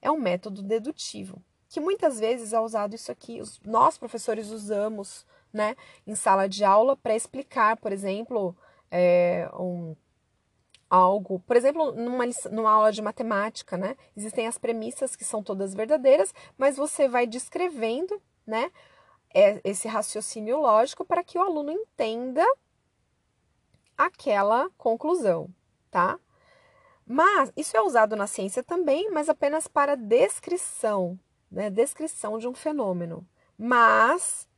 [0.00, 5.74] É um método dedutivo, que muitas vezes é usado isso aqui, nós professores usamos né,
[6.06, 8.56] em sala de aula para explicar, por exemplo,
[8.88, 9.96] é, um,
[10.88, 15.74] algo, por exemplo, numa, numa aula de matemática, né, existem as premissas que são todas
[15.74, 18.70] verdadeiras, mas você vai descrevendo, né,
[19.64, 22.46] esse raciocínio lógico para que o aluno entenda
[23.96, 25.48] aquela conclusão,
[25.90, 26.18] tá?
[27.06, 31.18] Mas isso é usado na ciência também, mas apenas para descrição,
[31.50, 31.68] né?
[31.68, 33.26] Descrição de um fenômeno.
[33.58, 34.48] Mas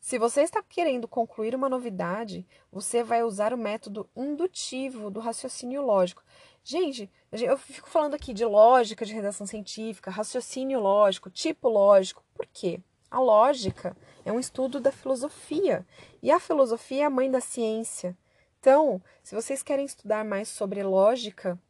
[0.00, 5.80] se você está querendo concluir uma novidade, você vai usar o método indutivo do raciocínio
[5.80, 6.24] lógico.
[6.64, 12.24] Gente, eu fico falando aqui de lógica de redação científica, raciocínio lógico, tipo lógico.
[12.34, 12.80] Por quê?
[13.12, 13.94] A lógica
[14.24, 15.86] é um estudo da filosofia
[16.22, 18.16] e a filosofia é a mãe da ciência.
[18.58, 21.60] Então, se vocês querem estudar mais sobre lógica,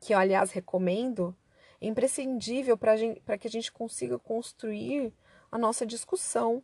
[0.00, 1.32] que eu aliás recomendo,
[1.80, 5.14] é imprescindível para que a gente consiga construir
[5.48, 6.60] a nossa discussão,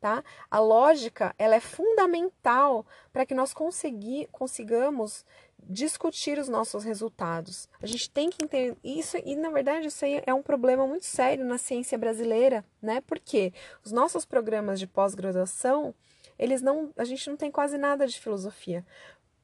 [0.00, 0.24] tá?
[0.50, 5.24] A lógica, ela é fundamental para que nós consegui, consigamos
[5.68, 7.68] discutir os nossos resultados.
[7.82, 11.04] A gente tem que entender isso e na verdade isso aí é um problema muito
[11.04, 13.02] sério na ciência brasileira, né?
[13.02, 13.52] Porque
[13.84, 15.94] os nossos programas de pós-graduação,
[16.38, 18.84] eles não, a gente não tem quase nada de filosofia.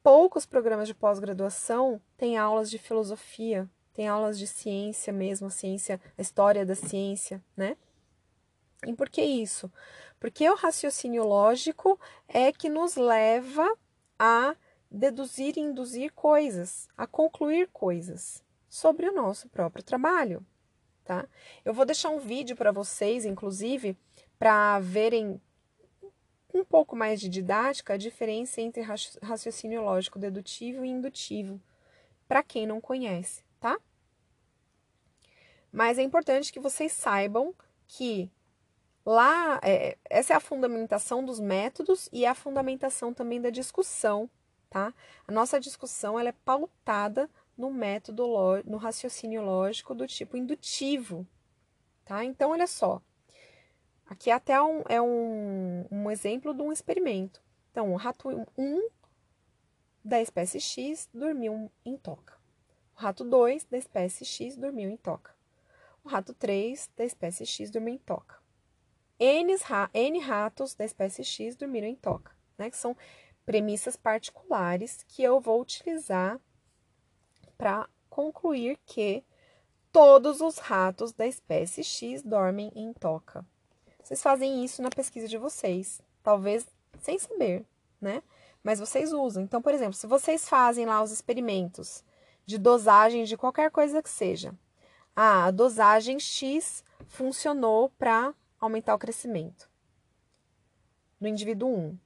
[0.01, 6.01] Poucos programas de pós-graduação têm aulas de filosofia, tem aulas de ciência mesmo, a ciência,
[6.17, 7.77] a história da ciência, né?
[8.85, 9.71] E por que isso?
[10.19, 13.67] Porque o raciocínio lógico é que nos leva
[14.17, 14.55] a
[14.95, 20.45] deduzir e induzir coisas, a concluir coisas sobre o nosso próprio trabalho,
[21.03, 21.27] tá?
[21.63, 23.97] Eu vou deixar um vídeo para vocês, inclusive,
[24.39, 25.39] para verem
[26.53, 28.81] um pouco mais de didática a diferença entre
[29.21, 31.59] raciocínio lógico dedutivo e indutivo,
[32.25, 33.77] para quem não conhece, tá?
[35.71, 37.53] Mas é importante que vocês saibam
[37.85, 38.31] que
[39.05, 44.29] lá é, essa é a fundamentação dos métodos e a fundamentação também da discussão
[44.69, 44.93] tá?
[45.27, 48.27] A nossa discussão ela é pautada no método,
[48.65, 51.25] no raciocínio lógico do tipo indutivo,
[52.03, 52.23] tá?
[52.23, 53.01] Então, olha só,
[54.05, 57.41] aqui até um, é um, um exemplo de um experimento.
[57.71, 58.89] Então, o rato 1 um
[60.03, 62.33] da espécie X dormiu em toca.
[62.95, 65.35] O rato 2 da espécie X dormiu em toca.
[66.03, 68.35] O rato 3 da espécie X dormiu em toca.
[69.19, 69.55] N,
[69.93, 72.69] N ratos da espécie X dormiram em toca, né?
[72.69, 72.95] Que são
[73.45, 76.39] premissas particulares que eu vou utilizar
[77.57, 79.23] para concluir que
[79.91, 83.45] todos os ratos da espécie X dormem em toca.
[84.03, 86.67] Vocês fazem isso na pesquisa de vocês, talvez
[86.99, 87.65] sem saber,
[87.99, 88.21] né?
[88.63, 89.43] Mas vocês usam.
[89.43, 92.03] Então, por exemplo, se vocês fazem lá os experimentos
[92.45, 94.53] de dosagem de qualquer coisa que seja,
[95.15, 99.69] ah, a dosagem X funcionou para aumentar o crescimento
[101.19, 101.97] no indivíduo 1.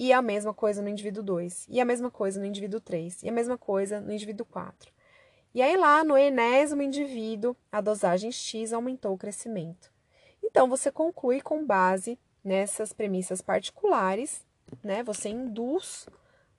[0.00, 3.28] E a mesma coisa no indivíduo 2, e a mesma coisa no indivíduo 3, e
[3.28, 4.92] a mesma coisa no indivíduo 4.
[5.52, 9.90] E aí lá no enésimo indivíduo, a dosagem X aumentou o crescimento.
[10.40, 14.46] Então você conclui com base nessas premissas particulares,
[14.84, 15.02] né?
[15.02, 16.06] Você induz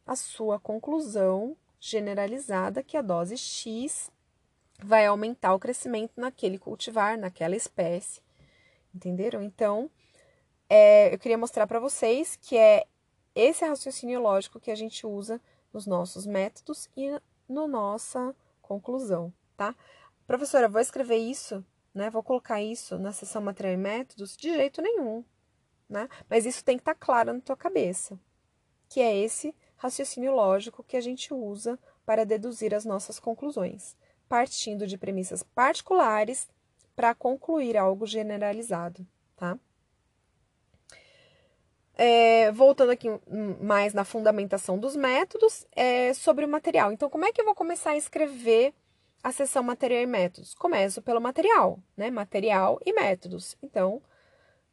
[0.05, 4.11] a sua conclusão generalizada que a dose X
[4.83, 8.19] vai aumentar o crescimento naquele cultivar, naquela espécie.
[8.93, 9.41] Entenderam?
[9.41, 9.89] Então,
[10.69, 12.85] é, eu queria mostrar para vocês que é
[13.39, 15.41] esse é o raciocínio lógico que a gente usa
[15.73, 17.09] nos nossos métodos e
[17.47, 19.75] na nossa conclusão, tá?
[20.27, 22.09] Professora, vou escrever isso, né?
[22.09, 24.35] Vou colocar isso na seção material e métodos?
[24.35, 25.23] De jeito nenhum,
[25.87, 26.07] né?
[26.29, 28.19] Mas isso tem que estar tá claro na tua cabeça,
[28.87, 33.95] que é esse raciocínio lógico que a gente usa para deduzir as nossas conclusões,
[34.27, 36.47] partindo de premissas particulares
[36.95, 39.57] para concluir algo generalizado, tá?
[42.01, 43.09] É, voltando aqui
[43.59, 46.93] mais na fundamentação dos métodos, é, sobre o material.
[46.93, 48.73] Então, como é que eu vou começar a escrever
[49.21, 50.55] a seção material e métodos?
[50.55, 52.09] Começo pelo material, né?
[52.09, 53.57] Material e métodos.
[53.61, 54.01] Então,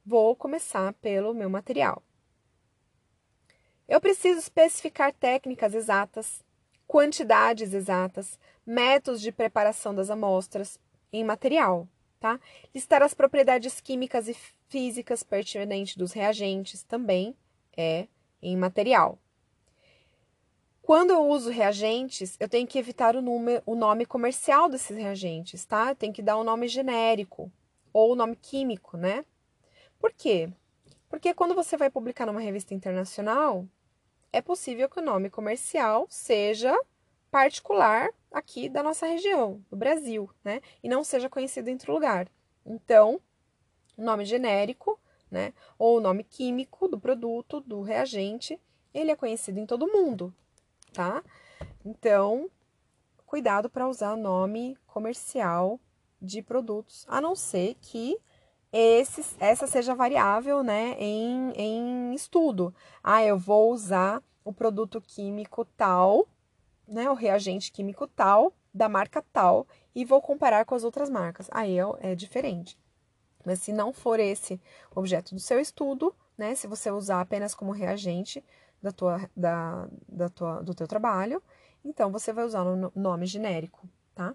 [0.05, 2.01] vou começar pelo meu material.
[3.89, 6.45] Eu preciso especificar técnicas exatas,
[6.87, 10.79] quantidades exatas, métodos de preparação das amostras
[11.13, 11.89] em material,
[12.27, 12.41] tá?
[12.75, 14.35] Listar as propriedades químicas e
[14.69, 17.37] físicas pertinentes dos reagentes também
[17.77, 18.09] é
[18.43, 19.17] em material.
[20.83, 23.23] Quando eu uso reagentes, eu tenho que evitar o,
[23.65, 25.91] o nome comercial desses reagentes, tá?
[25.91, 27.51] Eu tenho que dar um nome genérico
[27.93, 29.25] ou o nome químico, né?
[29.99, 30.49] Por quê?
[31.09, 33.67] Porque quando você vai publicar numa revista internacional,
[34.33, 36.77] é possível que o nome comercial seja
[37.31, 40.61] particular aqui da nossa região, do Brasil, né?
[40.83, 42.29] E não seja conhecido em outro lugar.
[42.65, 43.21] Então,
[43.97, 44.99] nome genérico,
[45.31, 45.53] né?
[45.79, 48.61] Ou o nome químico do produto, do reagente,
[48.93, 50.35] ele é conhecido em todo mundo,
[50.93, 51.23] tá?
[51.85, 52.51] Então,
[53.27, 55.81] cuidado para usar nome comercial
[56.21, 58.19] de produtos, a não ser que
[59.41, 62.75] essa seja variável, né, em, em estudo.
[63.03, 66.29] Ah, eu vou usar o produto químico tal,
[66.87, 71.49] né, o reagente químico tal, da marca tal, e vou comparar com as outras marcas.
[71.51, 72.79] Aí é, é diferente.
[73.45, 74.61] Mas se não for esse
[74.95, 78.45] objeto do seu estudo, né, se você usar apenas como reagente
[78.83, 81.43] da tua, da, da tua, do teu trabalho,
[81.85, 84.35] então você vai usar o nome genérico, tá?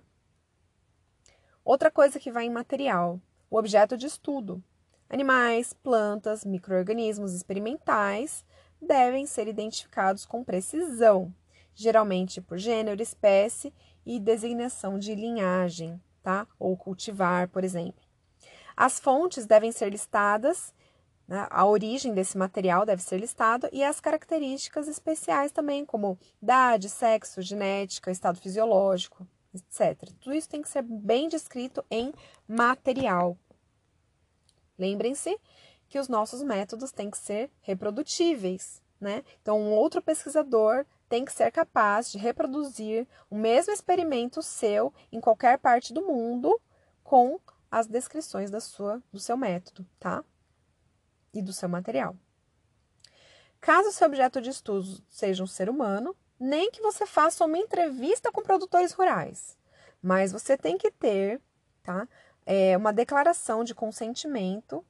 [1.64, 4.64] Outra coisa que vai em material, o objeto de estudo.
[5.10, 8.46] Animais, plantas, micro-organismos experimentais
[8.82, 11.34] devem ser identificados com precisão,
[11.74, 13.74] geralmente por gênero, espécie
[14.06, 16.48] e designação de linhagem, tá?
[16.60, 18.02] Ou cultivar, por exemplo.
[18.76, 20.74] As fontes devem ser listadas,
[21.28, 21.48] né?
[21.50, 27.42] a origem desse material deve ser listada e as características especiais também, como idade, sexo,
[27.42, 30.10] genética, estado fisiológico, etc.
[30.20, 32.14] Tudo isso tem que ser bem descrito em
[32.48, 33.38] material.
[34.78, 35.38] Lembrem-se
[35.88, 39.24] que os nossos métodos têm que ser reprodutíveis, né?
[39.42, 45.20] Então, um outro pesquisador tem que ser capaz de reproduzir o mesmo experimento seu em
[45.20, 46.58] qualquer parte do mundo
[47.04, 47.38] com
[47.70, 50.24] as descrições da sua, do seu método, tá?
[51.34, 52.16] E do seu material.
[53.60, 57.58] Caso o seu objeto de estudo seja um ser humano, nem que você faça uma
[57.58, 59.58] entrevista com produtores rurais,
[60.02, 61.42] mas você tem que ter,
[61.84, 62.08] tá?
[62.46, 64.82] É, uma declaração de consentimento,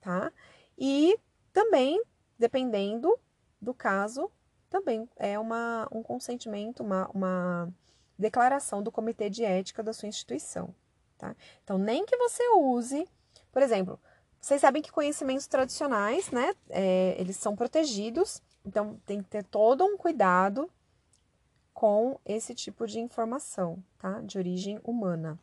[0.00, 0.32] tá?
[0.76, 1.16] E
[1.52, 2.02] também,
[2.36, 3.16] dependendo
[3.62, 4.28] do caso,
[4.68, 7.72] também é uma, um consentimento, uma, uma
[8.18, 10.74] declaração do comitê de ética da sua instituição.
[11.16, 11.34] Tá?
[11.64, 13.08] Então, nem que você use,
[13.50, 13.98] por exemplo,
[14.40, 19.84] vocês sabem que conhecimentos tradicionais, né, é, eles são protegidos, então tem que ter todo
[19.84, 20.70] um cuidado
[21.74, 25.38] com esse tipo de informação, tá, de origem humana.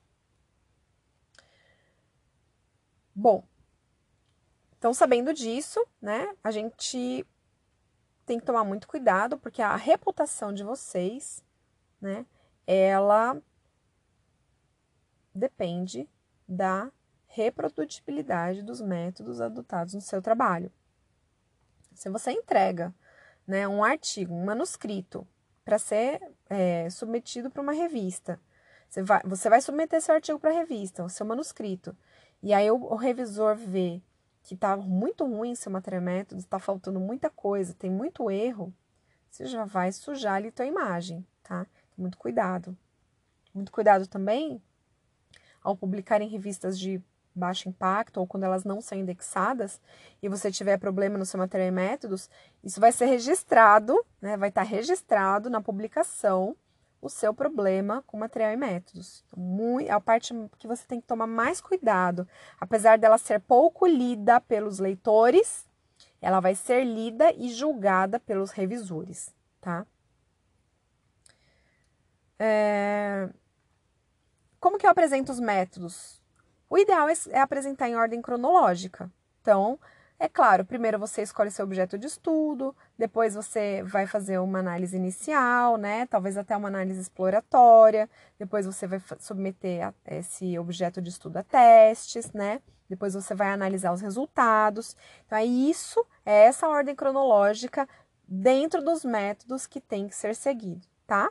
[3.14, 3.44] Bom,
[4.78, 7.26] então sabendo disso, né, a gente
[8.26, 11.44] tem que tomar muito cuidado, porque a reputação de vocês,
[12.02, 12.26] né,
[12.66, 13.40] ela
[15.34, 16.10] depende
[16.48, 16.92] da
[17.28, 20.72] reprodutibilidade dos métodos adotados no seu trabalho.
[21.94, 22.94] Se você entrega
[23.46, 25.28] né, um artigo, um manuscrito,
[25.64, 28.40] para ser é, submetido para uma revista,
[28.88, 31.98] você vai, você vai submeter seu artigo para a revista, o seu manuscrito,
[32.42, 34.02] e aí o, o revisor vê
[34.46, 36.04] que está muito ruim seu material
[36.38, 38.72] está faltando muita coisa, tem muito erro,
[39.28, 41.66] você já vai sujar ali tua imagem, tá?
[41.98, 42.78] Muito cuidado.
[43.54, 44.62] Muito cuidado também
[45.64, 47.02] ao publicar em revistas de
[47.34, 49.82] baixo impacto ou quando elas não são indexadas
[50.22, 52.30] e você tiver problema no seu material e métodos,
[52.64, 54.38] isso vai ser registrado, né?
[54.38, 56.56] Vai estar registrado na publicação
[57.06, 59.24] o seu problema com material e métodos.
[59.28, 62.28] Então, muito, a parte que você tem que tomar mais cuidado,
[62.60, 65.68] apesar dela ser pouco lida pelos leitores,
[66.22, 69.86] ela vai ser lida e julgada pelos revisores, tá?
[72.40, 73.30] É...
[74.60, 76.22] Como que eu apresento os métodos?
[76.68, 79.12] O ideal é, é apresentar em ordem cronológica.
[79.42, 79.80] Então,
[80.18, 84.96] é claro, primeiro você escolhe seu objeto de estudo, depois você vai fazer uma análise
[84.96, 86.06] inicial, né?
[86.06, 88.10] Talvez até uma análise exploratória,
[88.40, 92.62] depois você vai submeter esse objeto de estudo a testes, né?
[92.90, 94.96] Depois você vai analisar os resultados.
[95.26, 97.88] Então, é isso, é essa ordem cronológica
[98.28, 101.30] dentro dos métodos que tem que ser seguido, tá?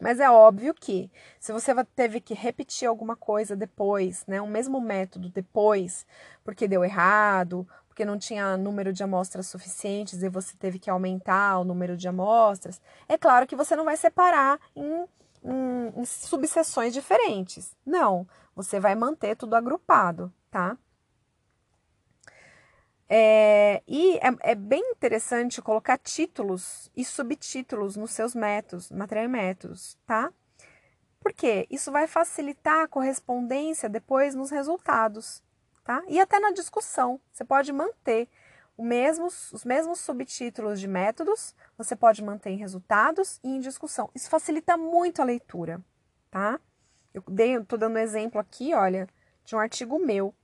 [0.00, 4.80] Mas é óbvio que se você teve que repetir alguma coisa depois, né, o mesmo
[4.80, 6.06] método depois,
[6.42, 11.60] porque deu errado, porque não tinha número de amostras suficientes e você teve que aumentar
[11.60, 15.04] o número de amostras, é claro que você não vai separar em,
[15.44, 17.76] em, em subseções diferentes.
[17.86, 20.76] Não, você vai manter tudo agrupado, tá?
[23.08, 29.28] É, e é, é, bem interessante colocar títulos e subtítulos nos seus métodos, material e
[29.28, 30.32] métodos, tá?
[31.20, 35.42] Porque isso vai facilitar a correspondência depois nos resultados,
[35.84, 36.02] tá?
[36.08, 37.20] E até na discussão.
[37.32, 38.28] Você pode manter
[38.78, 44.10] mesmo, os mesmos subtítulos de métodos, você pode manter em resultados e em discussão.
[44.14, 45.80] Isso facilita muito a leitura,
[46.30, 46.58] tá?
[47.12, 49.08] Eu tô dando um exemplo aqui, olha,
[49.44, 50.34] de um artigo meu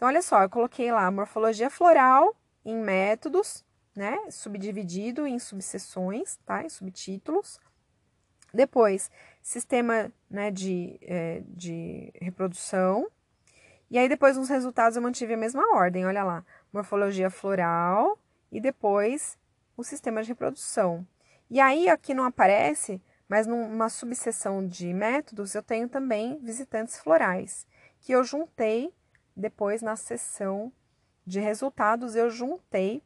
[0.00, 2.34] então, olha só, eu coloquei lá morfologia floral
[2.64, 3.62] em métodos,
[3.94, 4.16] né?
[4.30, 6.64] Subdividido em subseções, tá?
[6.64, 7.60] Em subtítulos.
[8.50, 9.10] Depois,
[9.42, 13.10] sistema né, de, é, de reprodução.
[13.90, 16.06] E aí, depois, nos resultados, eu mantive a mesma ordem.
[16.06, 18.18] Olha lá, morfologia floral
[18.50, 19.36] e depois
[19.76, 21.06] o sistema de reprodução.
[21.50, 27.66] E aí, aqui não aparece, mas numa subseção de métodos, eu tenho também visitantes florais,
[28.00, 28.94] que eu juntei
[29.40, 30.72] depois, na sessão
[31.26, 33.02] de resultados, eu juntei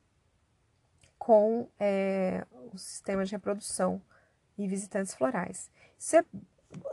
[1.19, 4.01] com é, o sistema de reprodução
[4.59, 5.71] e visitantes florais.
[5.99, 6.25] Isso, é,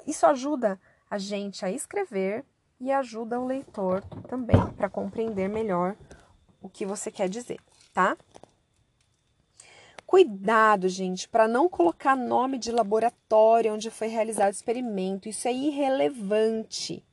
[0.08, 0.80] isso ajuda
[1.10, 2.46] a gente a escrever
[2.80, 5.96] e ajuda o leitor também para compreender melhor
[6.62, 7.60] o que você quer dizer,
[7.94, 8.18] tá?
[10.06, 15.30] Cuidado, gente, para não colocar nome de laboratório onde foi realizado o experimento.
[15.30, 17.06] Isso é irrelevante.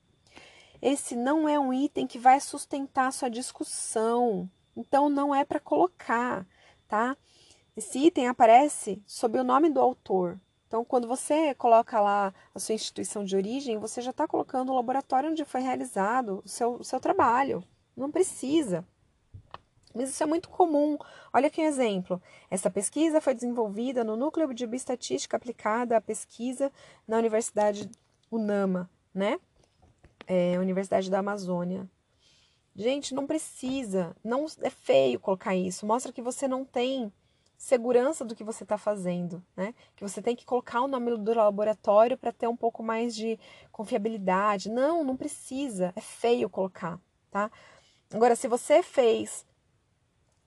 [0.81, 4.49] Esse não é um item que vai sustentar a sua discussão.
[4.77, 6.47] Então não é para colocar,
[6.87, 7.17] tá?
[7.77, 12.75] Esse item aparece sob o nome do autor, Então, quando você coloca lá a sua
[12.75, 16.85] instituição de origem, você já está colocando o laboratório onde foi realizado o seu, o
[16.85, 17.65] seu trabalho.
[17.97, 18.85] Não precisa.
[19.95, 20.99] Mas isso é muito comum.
[21.33, 22.21] Olha aqui um exemplo.
[22.51, 26.71] Essa pesquisa foi desenvolvida no Núcleo de Bioestatística aplicada à pesquisa
[27.07, 27.91] na Universidade
[28.31, 29.41] UNAMA, né?
[30.29, 31.89] É, Universidade da Amazônia.
[32.77, 34.15] Gente, não precisa.
[34.23, 35.87] Não é feio colocar isso.
[35.87, 37.13] Mostra que você não tem
[37.57, 39.75] segurança do que você está fazendo, né?
[39.97, 43.37] Que você tem que colocar o nome do laboratório para ter um pouco mais de
[43.73, 44.71] confiabilidade.
[44.71, 45.93] Não, não precisa.
[45.97, 47.01] É feio colocar,
[47.33, 47.51] tá?
[48.15, 49.45] Agora, se você fez,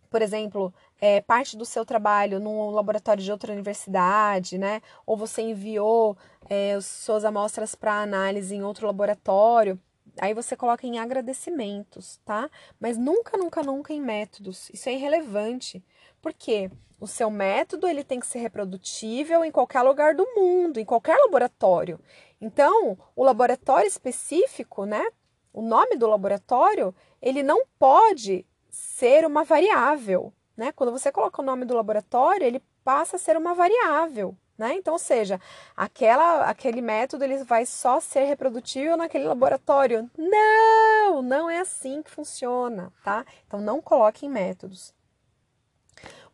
[0.10, 4.82] por exemplo, é, parte do seu trabalho num laboratório de outra universidade, né?
[5.04, 6.16] Ou você enviou
[6.48, 9.80] é, suas amostras para análise em outro laboratório,
[10.20, 12.48] aí você coloca em agradecimentos, tá?
[12.80, 14.70] Mas nunca, nunca, nunca em métodos.
[14.70, 15.84] Isso é irrelevante.
[16.22, 16.70] Por quê?
[17.00, 21.18] O seu método ele tem que ser reprodutível em qualquer lugar do mundo, em qualquer
[21.18, 22.00] laboratório.
[22.40, 25.04] Então, o laboratório específico, né?
[25.52, 30.32] O nome do laboratório, ele não pode ser uma variável,
[30.62, 30.72] né?
[30.72, 34.76] Quando você coloca o nome do laboratório, ele passa a ser uma variável, né?
[34.76, 35.42] Então, ou seja,
[35.76, 40.08] aquela, aquele método ele vai só ser reprodutível naquele laboratório.
[40.16, 43.26] Não, não é assim que funciona, tá?
[43.48, 44.94] Então, não coloque em métodos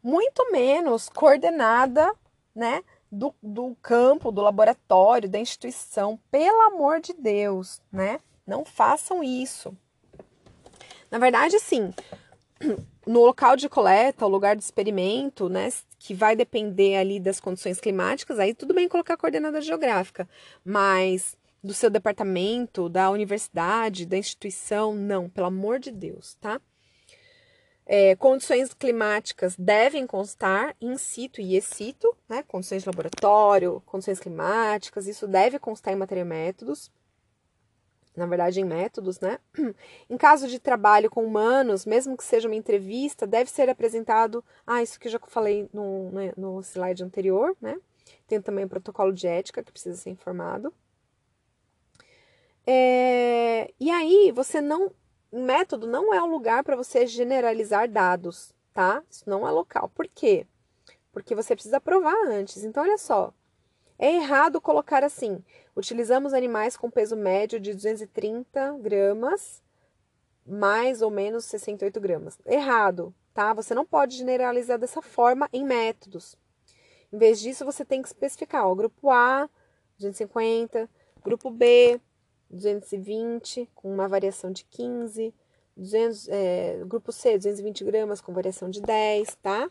[0.03, 2.13] muito menos coordenada,
[2.53, 2.83] né?
[3.09, 6.19] Do, do campo, do laboratório, da instituição.
[6.29, 8.19] Pelo amor de Deus, né?
[8.45, 9.73] Não façam isso.
[11.09, 11.93] Na verdade, sim,
[13.07, 17.79] no local de coleta, o lugar de experimento, né, que vai depender ali das condições
[17.79, 20.27] climáticas, aí tudo bem colocar coordenada geográfica,
[20.63, 26.61] mas do seu departamento, da universidade, da instituição, não, pelo amor de Deus, tá?
[27.85, 32.43] É, condições climáticas devem constar in situ e excito, né?
[32.43, 36.91] Condições de laboratório, condições climáticas, isso deve constar em matéria métodos.
[38.17, 39.39] Na verdade, em métodos, né?
[40.09, 44.43] Em caso de trabalho com humanos, mesmo que seja uma entrevista, deve ser apresentado.
[44.65, 47.77] Ah, isso que eu já falei no, no, no slide anterior, né?
[48.27, 50.73] Tem também o protocolo de ética que precisa ser informado.
[52.65, 54.91] É, e aí, você não
[55.31, 59.03] método não é um lugar para você generalizar dados, tá?
[59.09, 59.89] Isso não é local.
[59.93, 60.47] Por quê?
[61.11, 62.63] Porque você precisa provar antes.
[62.63, 63.33] Então, olha só.
[63.99, 65.43] É errado colocar assim:
[65.75, 69.61] utilizamos animais com peso médio de 230 gramas,
[70.45, 72.37] mais ou menos 68 gramas.
[72.45, 73.53] Errado, tá?
[73.53, 76.37] Você não pode generalizar dessa forma em métodos.
[77.11, 79.49] Em vez disso, você tem que especificar: ó, grupo A,
[79.97, 80.89] 250,
[81.23, 81.99] grupo B,
[82.49, 85.33] 220 com uma variação de 15,
[85.75, 89.69] 200, é, grupo C, 220 gramas com variação de 10, tá?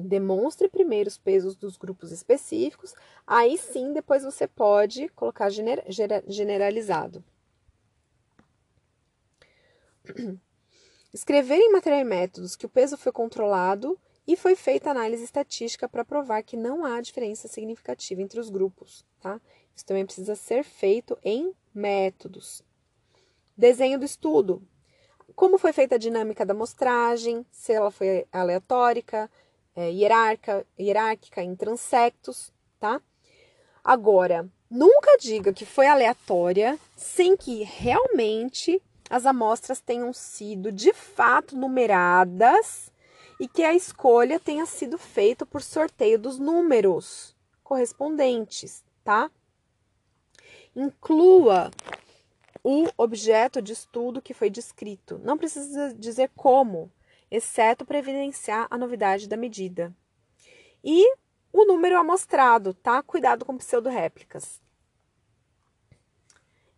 [0.00, 2.94] Demonstre primeiro os pesos dos grupos específicos,
[3.26, 5.84] aí sim depois você pode colocar gener,
[6.28, 7.24] generalizado.
[11.12, 15.88] Escrever em matéria e métodos que o peso foi controlado e foi feita análise estatística
[15.88, 19.40] para provar que não há diferença significativa entre os grupos, tá?
[19.74, 22.62] Isso também precisa ser feito em métodos.
[23.56, 24.62] Desenho do estudo.
[25.34, 29.28] Como foi feita a dinâmica da amostragem, se ela foi aleatórica,
[29.78, 33.00] é, hierárquica, hierárquica em transectos, tá?
[33.84, 41.56] Agora, nunca diga que foi aleatória sem que realmente as amostras tenham sido de fato
[41.56, 42.90] numeradas
[43.38, 49.30] e que a escolha tenha sido feita por sorteio dos números correspondentes, tá?
[50.74, 51.70] Inclua
[52.64, 55.20] o objeto de estudo que foi descrito.
[55.22, 56.90] Não precisa dizer como,
[57.30, 59.94] exceto para evidenciar a novidade da medida.
[60.82, 61.14] E
[61.52, 63.02] o número amostrado, tá?
[63.02, 64.60] Cuidado com pseudo-réplicas.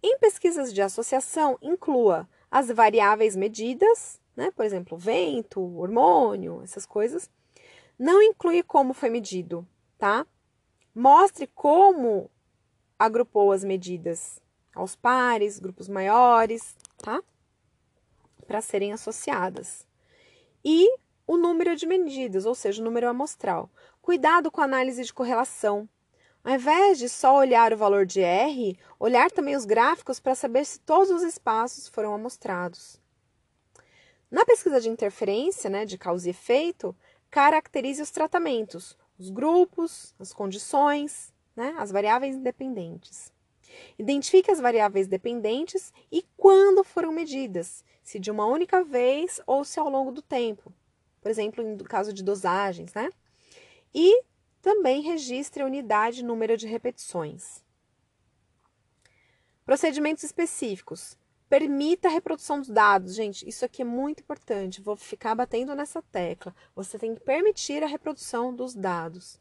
[0.03, 4.51] Em pesquisas de associação, inclua as variáveis medidas, né?
[4.51, 7.31] por exemplo, vento, hormônio, essas coisas.
[7.99, 9.67] Não inclui como foi medido,
[9.99, 10.27] tá?
[10.95, 12.31] Mostre como
[12.99, 14.41] agrupou as medidas
[14.75, 17.23] aos pares, grupos maiores, tá?
[18.47, 19.87] Para serem associadas.
[20.65, 20.89] E
[21.27, 23.71] o número de medidas, ou seja, o número amostral.
[24.03, 25.89] Cuidado com a análise de correlação.
[26.43, 30.65] Ao invés de só olhar o valor de R, olhar também os gráficos para saber
[30.65, 33.01] se todos os espaços foram amostrados.
[34.31, 36.97] Na pesquisa de interferência, né, de causa e efeito,
[37.31, 41.75] caracterize os tratamentos, os grupos, as condições, né?
[41.79, 43.33] as variáveis independentes.
[43.99, 49.79] Identifique as variáveis dependentes e quando foram medidas, se de uma única vez ou se
[49.79, 50.73] ao longo do tempo,
[51.21, 53.11] por exemplo, no caso de dosagens, né?
[53.95, 54.23] E
[54.63, 57.63] também registre a unidade e número de repetições.
[59.65, 61.19] Procedimentos específicos.
[61.49, 63.15] Permita a reprodução dos dados.
[63.15, 64.81] Gente, isso aqui é muito importante.
[64.81, 66.55] Vou ficar batendo nessa tecla.
[66.75, 69.41] Você tem que permitir a reprodução dos dados.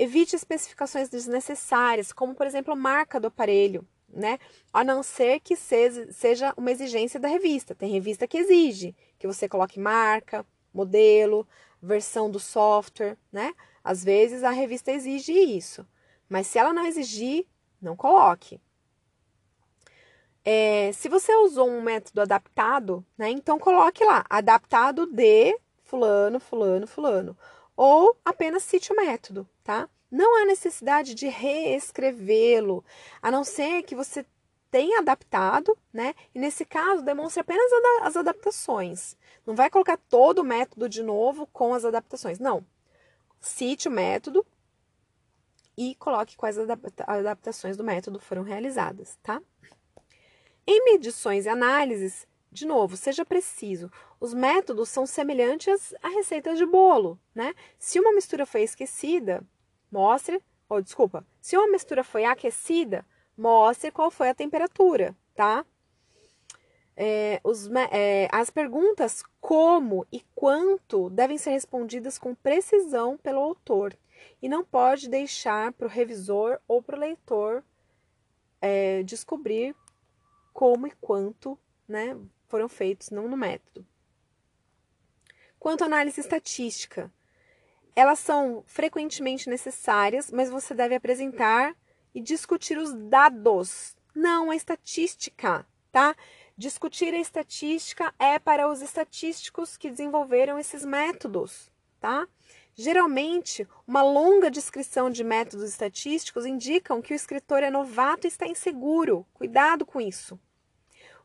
[0.00, 4.38] Evite especificações desnecessárias, como, por exemplo, marca do aparelho, né?
[4.72, 7.74] A não ser que seja uma exigência da revista.
[7.74, 11.44] Tem revista que exige que você coloque marca, modelo,
[11.82, 13.52] versão do software, né?
[13.82, 15.84] Às vezes a revista exige isso,
[16.28, 17.44] mas se ela não exigir,
[17.82, 18.60] não coloque.
[20.44, 26.86] É, se você usou um método adaptado, né, então coloque lá, adaptado de fulano, fulano,
[26.86, 27.36] fulano.
[27.80, 29.88] Ou apenas cite o método, tá?
[30.10, 32.84] Não há necessidade de reescrevê-lo,
[33.22, 34.26] a não ser que você
[34.68, 36.12] tenha adaptado, né?
[36.34, 37.70] E nesse caso, demonstre apenas
[38.02, 39.16] as adaptações.
[39.46, 42.40] Não vai colocar todo o método de novo com as adaptações.
[42.40, 42.66] Não.
[43.40, 44.44] Cite o método
[45.76, 49.40] e coloque quais adaptações do método foram realizadas, tá?
[50.66, 53.90] Em medições e análises, de novo, seja preciso.
[54.18, 57.54] Os métodos são semelhantes a receitas de bolo, né?
[57.78, 59.42] Se uma mistura foi esquecida,
[59.90, 63.04] mostre, ou desculpa, se uma mistura foi aquecida,
[63.36, 65.64] mostre qual foi a temperatura, tá?
[66.96, 73.96] É, os, é, as perguntas como e quanto devem ser respondidas com precisão pelo autor
[74.42, 77.62] e não pode deixar para o revisor ou para o leitor
[78.60, 79.76] é, descobrir
[80.52, 82.16] como e quanto né,
[82.48, 83.86] foram feitos, não no método.
[85.58, 87.12] Quanto à análise estatística,
[87.94, 91.76] elas são frequentemente necessárias, mas você deve apresentar
[92.14, 96.14] e discutir os dados, não a estatística, tá?
[96.56, 101.70] Discutir a estatística é para os estatísticos que desenvolveram esses métodos,
[102.00, 102.26] tá?
[102.74, 108.46] Geralmente, uma longa descrição de métodos estatísticos indicam que o escritor é novato e está
[108.46, 109.26] inseguro.
[109.34, 110.38] Cuidado com isso.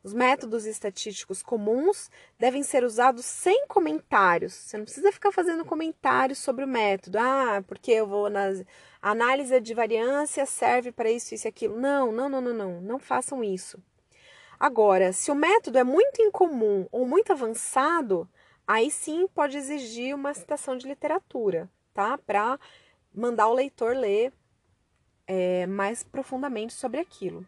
[0.03, 4.53] Os métodos estatísticos comuns devem ser usados sem comentários.
[4.53, 7.17] Você não precisa ficar fazendo comentários sobre o método.
[7.17, 8.65] Ah, porque eu vou nas
[9.01, 11.79] a análise de variância serve para isso, isso e aquilo.
[11.79, 12.81] Não, não, não, não, não.
[12.81, 13.81] Não façam isso.
[14.59, 18.29] Agora, se o método é muito incomum ou muito avançado,
[18.67, 22.17] aí sim pode exigir uma citação de literatura, tá?
[22.17, 22.59] Para
[23.13, 24.31] mandar o leitor ler
[25.27, 27.45] é, mais profundamente sobre aquilo.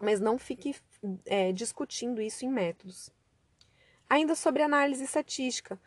[0.00, 0.74] Mas não fique
[1.26, 3.10] é, discutindo isso em métodos.
[4.08, 5.80] Ainda sobre análise estatística.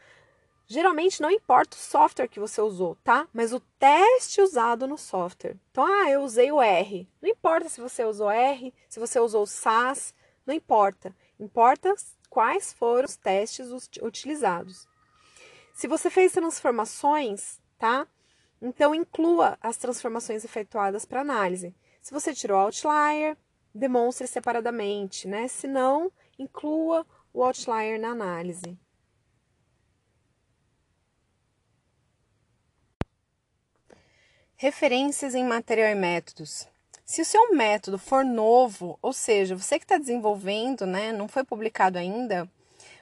[0.66, 3.28] Geralmente não importa o software que você usou, tá?
[3.34, 5.56] Mas o teste usado no software.
[5.72, 7.08] Então, ah, eu usei o R.
[7.22, 10.14] Não importa se você usou R, se você usou o SAS,
[10.46, 11.16] não importa.
[11.40, 11.94] Importa
[12.30, 13.68] quais foram os testes
[14.02, 14.88] utilizados.
[15.74, 18.08] Se você fez transformações, tá?
[18.62, 21.76] Então inclua as transformações efetuadas para análise.
[22.02, 23.38] Se você tirou outlier,
[23.78, 25.48] demonstre separadamente, né?
[25.48, 28.78] Se não, inclua o outlier na análise.
[34.56, 36.68] Referências em material e métodos.
[37.06, 41.44] Se o seu método for novo, ou seja, você que está desenvolvendo, né, não foi
[41.44, 42.50] publicado ainda,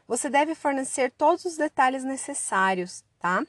[0.08, 3.44] você deve fornecer todos os detalhes necessários, tá?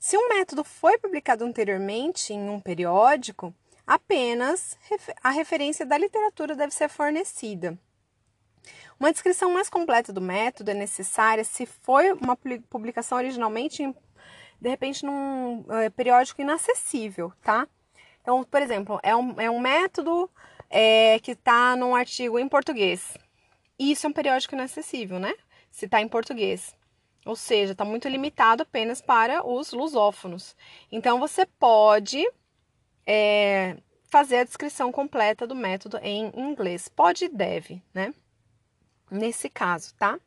[0.00, 3.54] Se um método foi publicado anteriormente em um periódico,
[3.86, 4.78] apenas
[5.22, 7.78] a referência da literatura deve ser fornecida.
[8.98, 12.36] Uma descrição mais completa do método é necessária se foi uma
[12.70, 13.82] publicação originalmente,
[14.60, 17.68] de repente, num é, periódico inacessível, tá?
[18.22, 20.30] Então, por exemplo, é um, é um método
[20.70, 23.18] é, que está num artigo em português.
[23.78, 25.34] Isso é um periódico inacessível, né?
[25.70, 26.74] Se está em português.
[27.26, 30.56] Ou seja, está muito limitado apenas para os lusófonos.
[30.90, 32.24] Então, você pode
[33.06, 36.88] é, fazer a descrição completa do método em inglês.
[36.88, 38.14] Pode e deve, né?
[39.10, 40.18] Nesse caso, tá?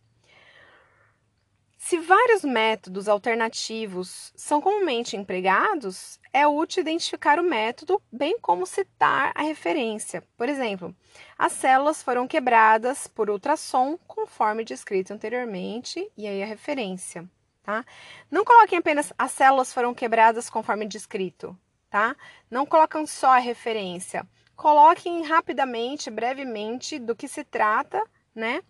[1.78, 9.32] Se vários métodos alternativos são comumente empregados, é útil identificar o método, bem como citar
[9.34, 10.22] a referência.
[10.36, 10.94] Por exemplo,
[11.38, 17.26] as células foram quebradas por ultrassom, conforme descrito anteriormente, e aí a referência.
[17.64, 17.86] Tá?
[18.30, 21.58] Não coloquem apenas as células foram quebradas conforme descrito
[21.98, 22.16] tá?
[22.50, 24.24] Não colocam só a referência.
[24.56, 28.04] Coloquem rapidamente, brevemente, do que se trata,
[28.36, 28.62] né?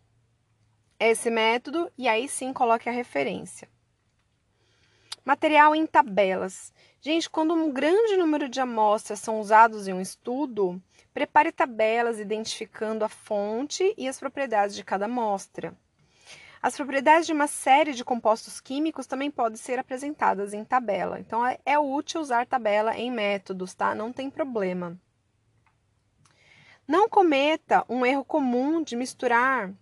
[0.98, 3.68] Esse método, e aí sim coloque a referência.
[5.26, 6.74] Material em tabelas.
[7.02, 10.82] Gente, quando um grande número de amostras são usados em um estudo,
[11.14, 15.78] prepare tabelas identificando a fonte e as propriedades de cada amostra.
[16.62, 21.20] As propriedades de uma série de compostos químicos também podem ser apresentadas em tabela.
[21.20, 23.94] Então, é, é útil usar tabela em métodos, tá?
[23.94, 25.00] Não tem problema.
[26.88, 29.74] Não cometa um erro comum de misturar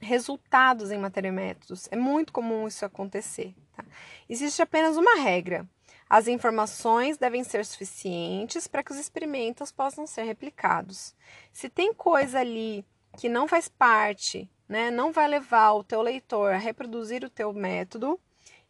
[0.00, 1.88] resultados em matéria e métodos.
[1.90, 3.54] É muito comum isso acontecer.
[3.76, 3.84] Tá?
[4.28, 5.68] Existe apenas uma regra.
[6.08, 11.14] As informações devem ser suficientes para que os experimentos possam ser replicados.
[11.52, 12.84] Se tem coisa ali
[13.16, 17.52] que não faz parte, né, não vai levar o teu leitor a reproduzir o teu
[17.52, 18.20] método,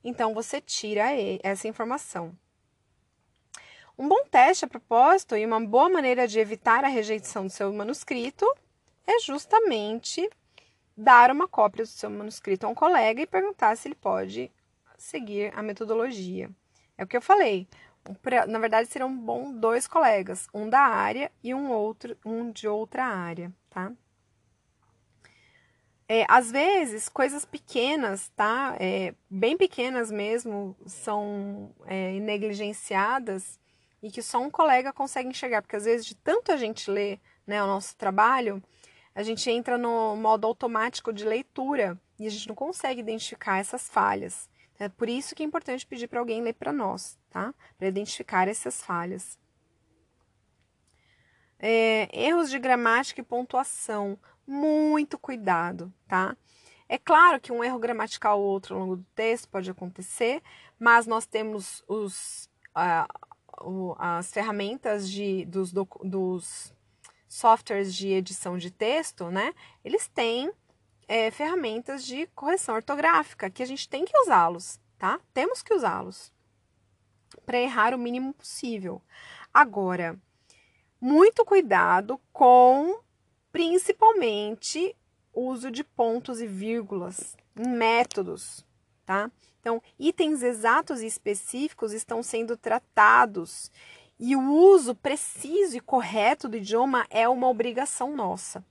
[0.03, 1.11] então você tira
[1.42, 2.34] essa informação.
[3.98, 7.70] Um bom teste a propósito e uma boa maneira de evitar a rejeição do seu
[7.70, 8.51] manuscrito
[9.07, 10.26] é justamente
[10.96, 14.51] dar uma cópia do seu manuscrito a um colega e perguntar se ele pode
[14.96, 16.48] seguir a metodologia.
[16.96, 17.68] É o que eu falei.
[18.48, 23.05] Na verdade, serão bom dois colegas, um da área e um outro, um de outra
[23.05, 23.92] área, tá?
[26.12, 28.74] É, às vezes, coisas pequenas, tá?
[28.80, 33.61] É, bem pequenas mesmo, são é, negligenciadas
[34.02, 37.20] e que só um colega consegue enxergar, porque às vezes, de tanto a gente ler
[37.46, 38.61] né, o nosso trabalho,
[39.14, 43.88] a gente entra no modo automático de leitura e a gente não consegue identificar essas
[43.88, 44.50] falhas.
[44.80, 47.54] É por isso que é importante pedir para alguém ler para nós, tá?
[47.78, 49.38] Para identificar essas falhas.
[51.62, 54.18] É, erros de gramática e pontuação.
[54.51, 56.36] Muito cuidado, tá?
[56.88, 60.42] É claro que um erro gramatical ou outro ao longo do texto pode acontecer,
[60.76, 66.74] mas nós temos os, uh, as ferramentas de, dos, dos
[67.28, 69.55] softwares de edição de texto, né?
[69.84, 70.51] Eles têm
[71.07, 75.20] é, ferramentas de correção ortográfica que a gente tem que usá-los, tá?
[75.32, 76.32] Temos que usá-los
[77.46, 79.01] para errar o mínimo possível.
[79.55, 80.18] Agora,
[81.01, 82.98] muito cuidado com
[83.53, 84.96] principalmente
[85.32, 88.64] uso de pontos e vírgulas métodos,
[89.05, 89.30] tá?
[89.61, 93.70] Então, itens exatos e específicos estão sendo tratados
[94.18, 98.62] e o uso preciso e correto do idioma é uma obrigação nossa,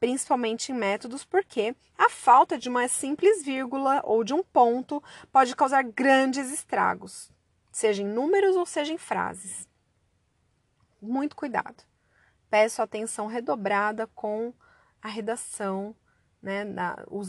[0.00, 5.54] principalmente em métodos, porque a falta de uma simples vírgula ou de um ponto pode
[5.54, 7.30] causar grandes estragos,
[7.70, 9.68] seja em números ou seja em frases.
[11.00, 11.85] Muito cuidado.
[12.56, 14.50] Peço atenção redobrada com
[15.02, 15.94] a redação,
[16.40, 16.64] né,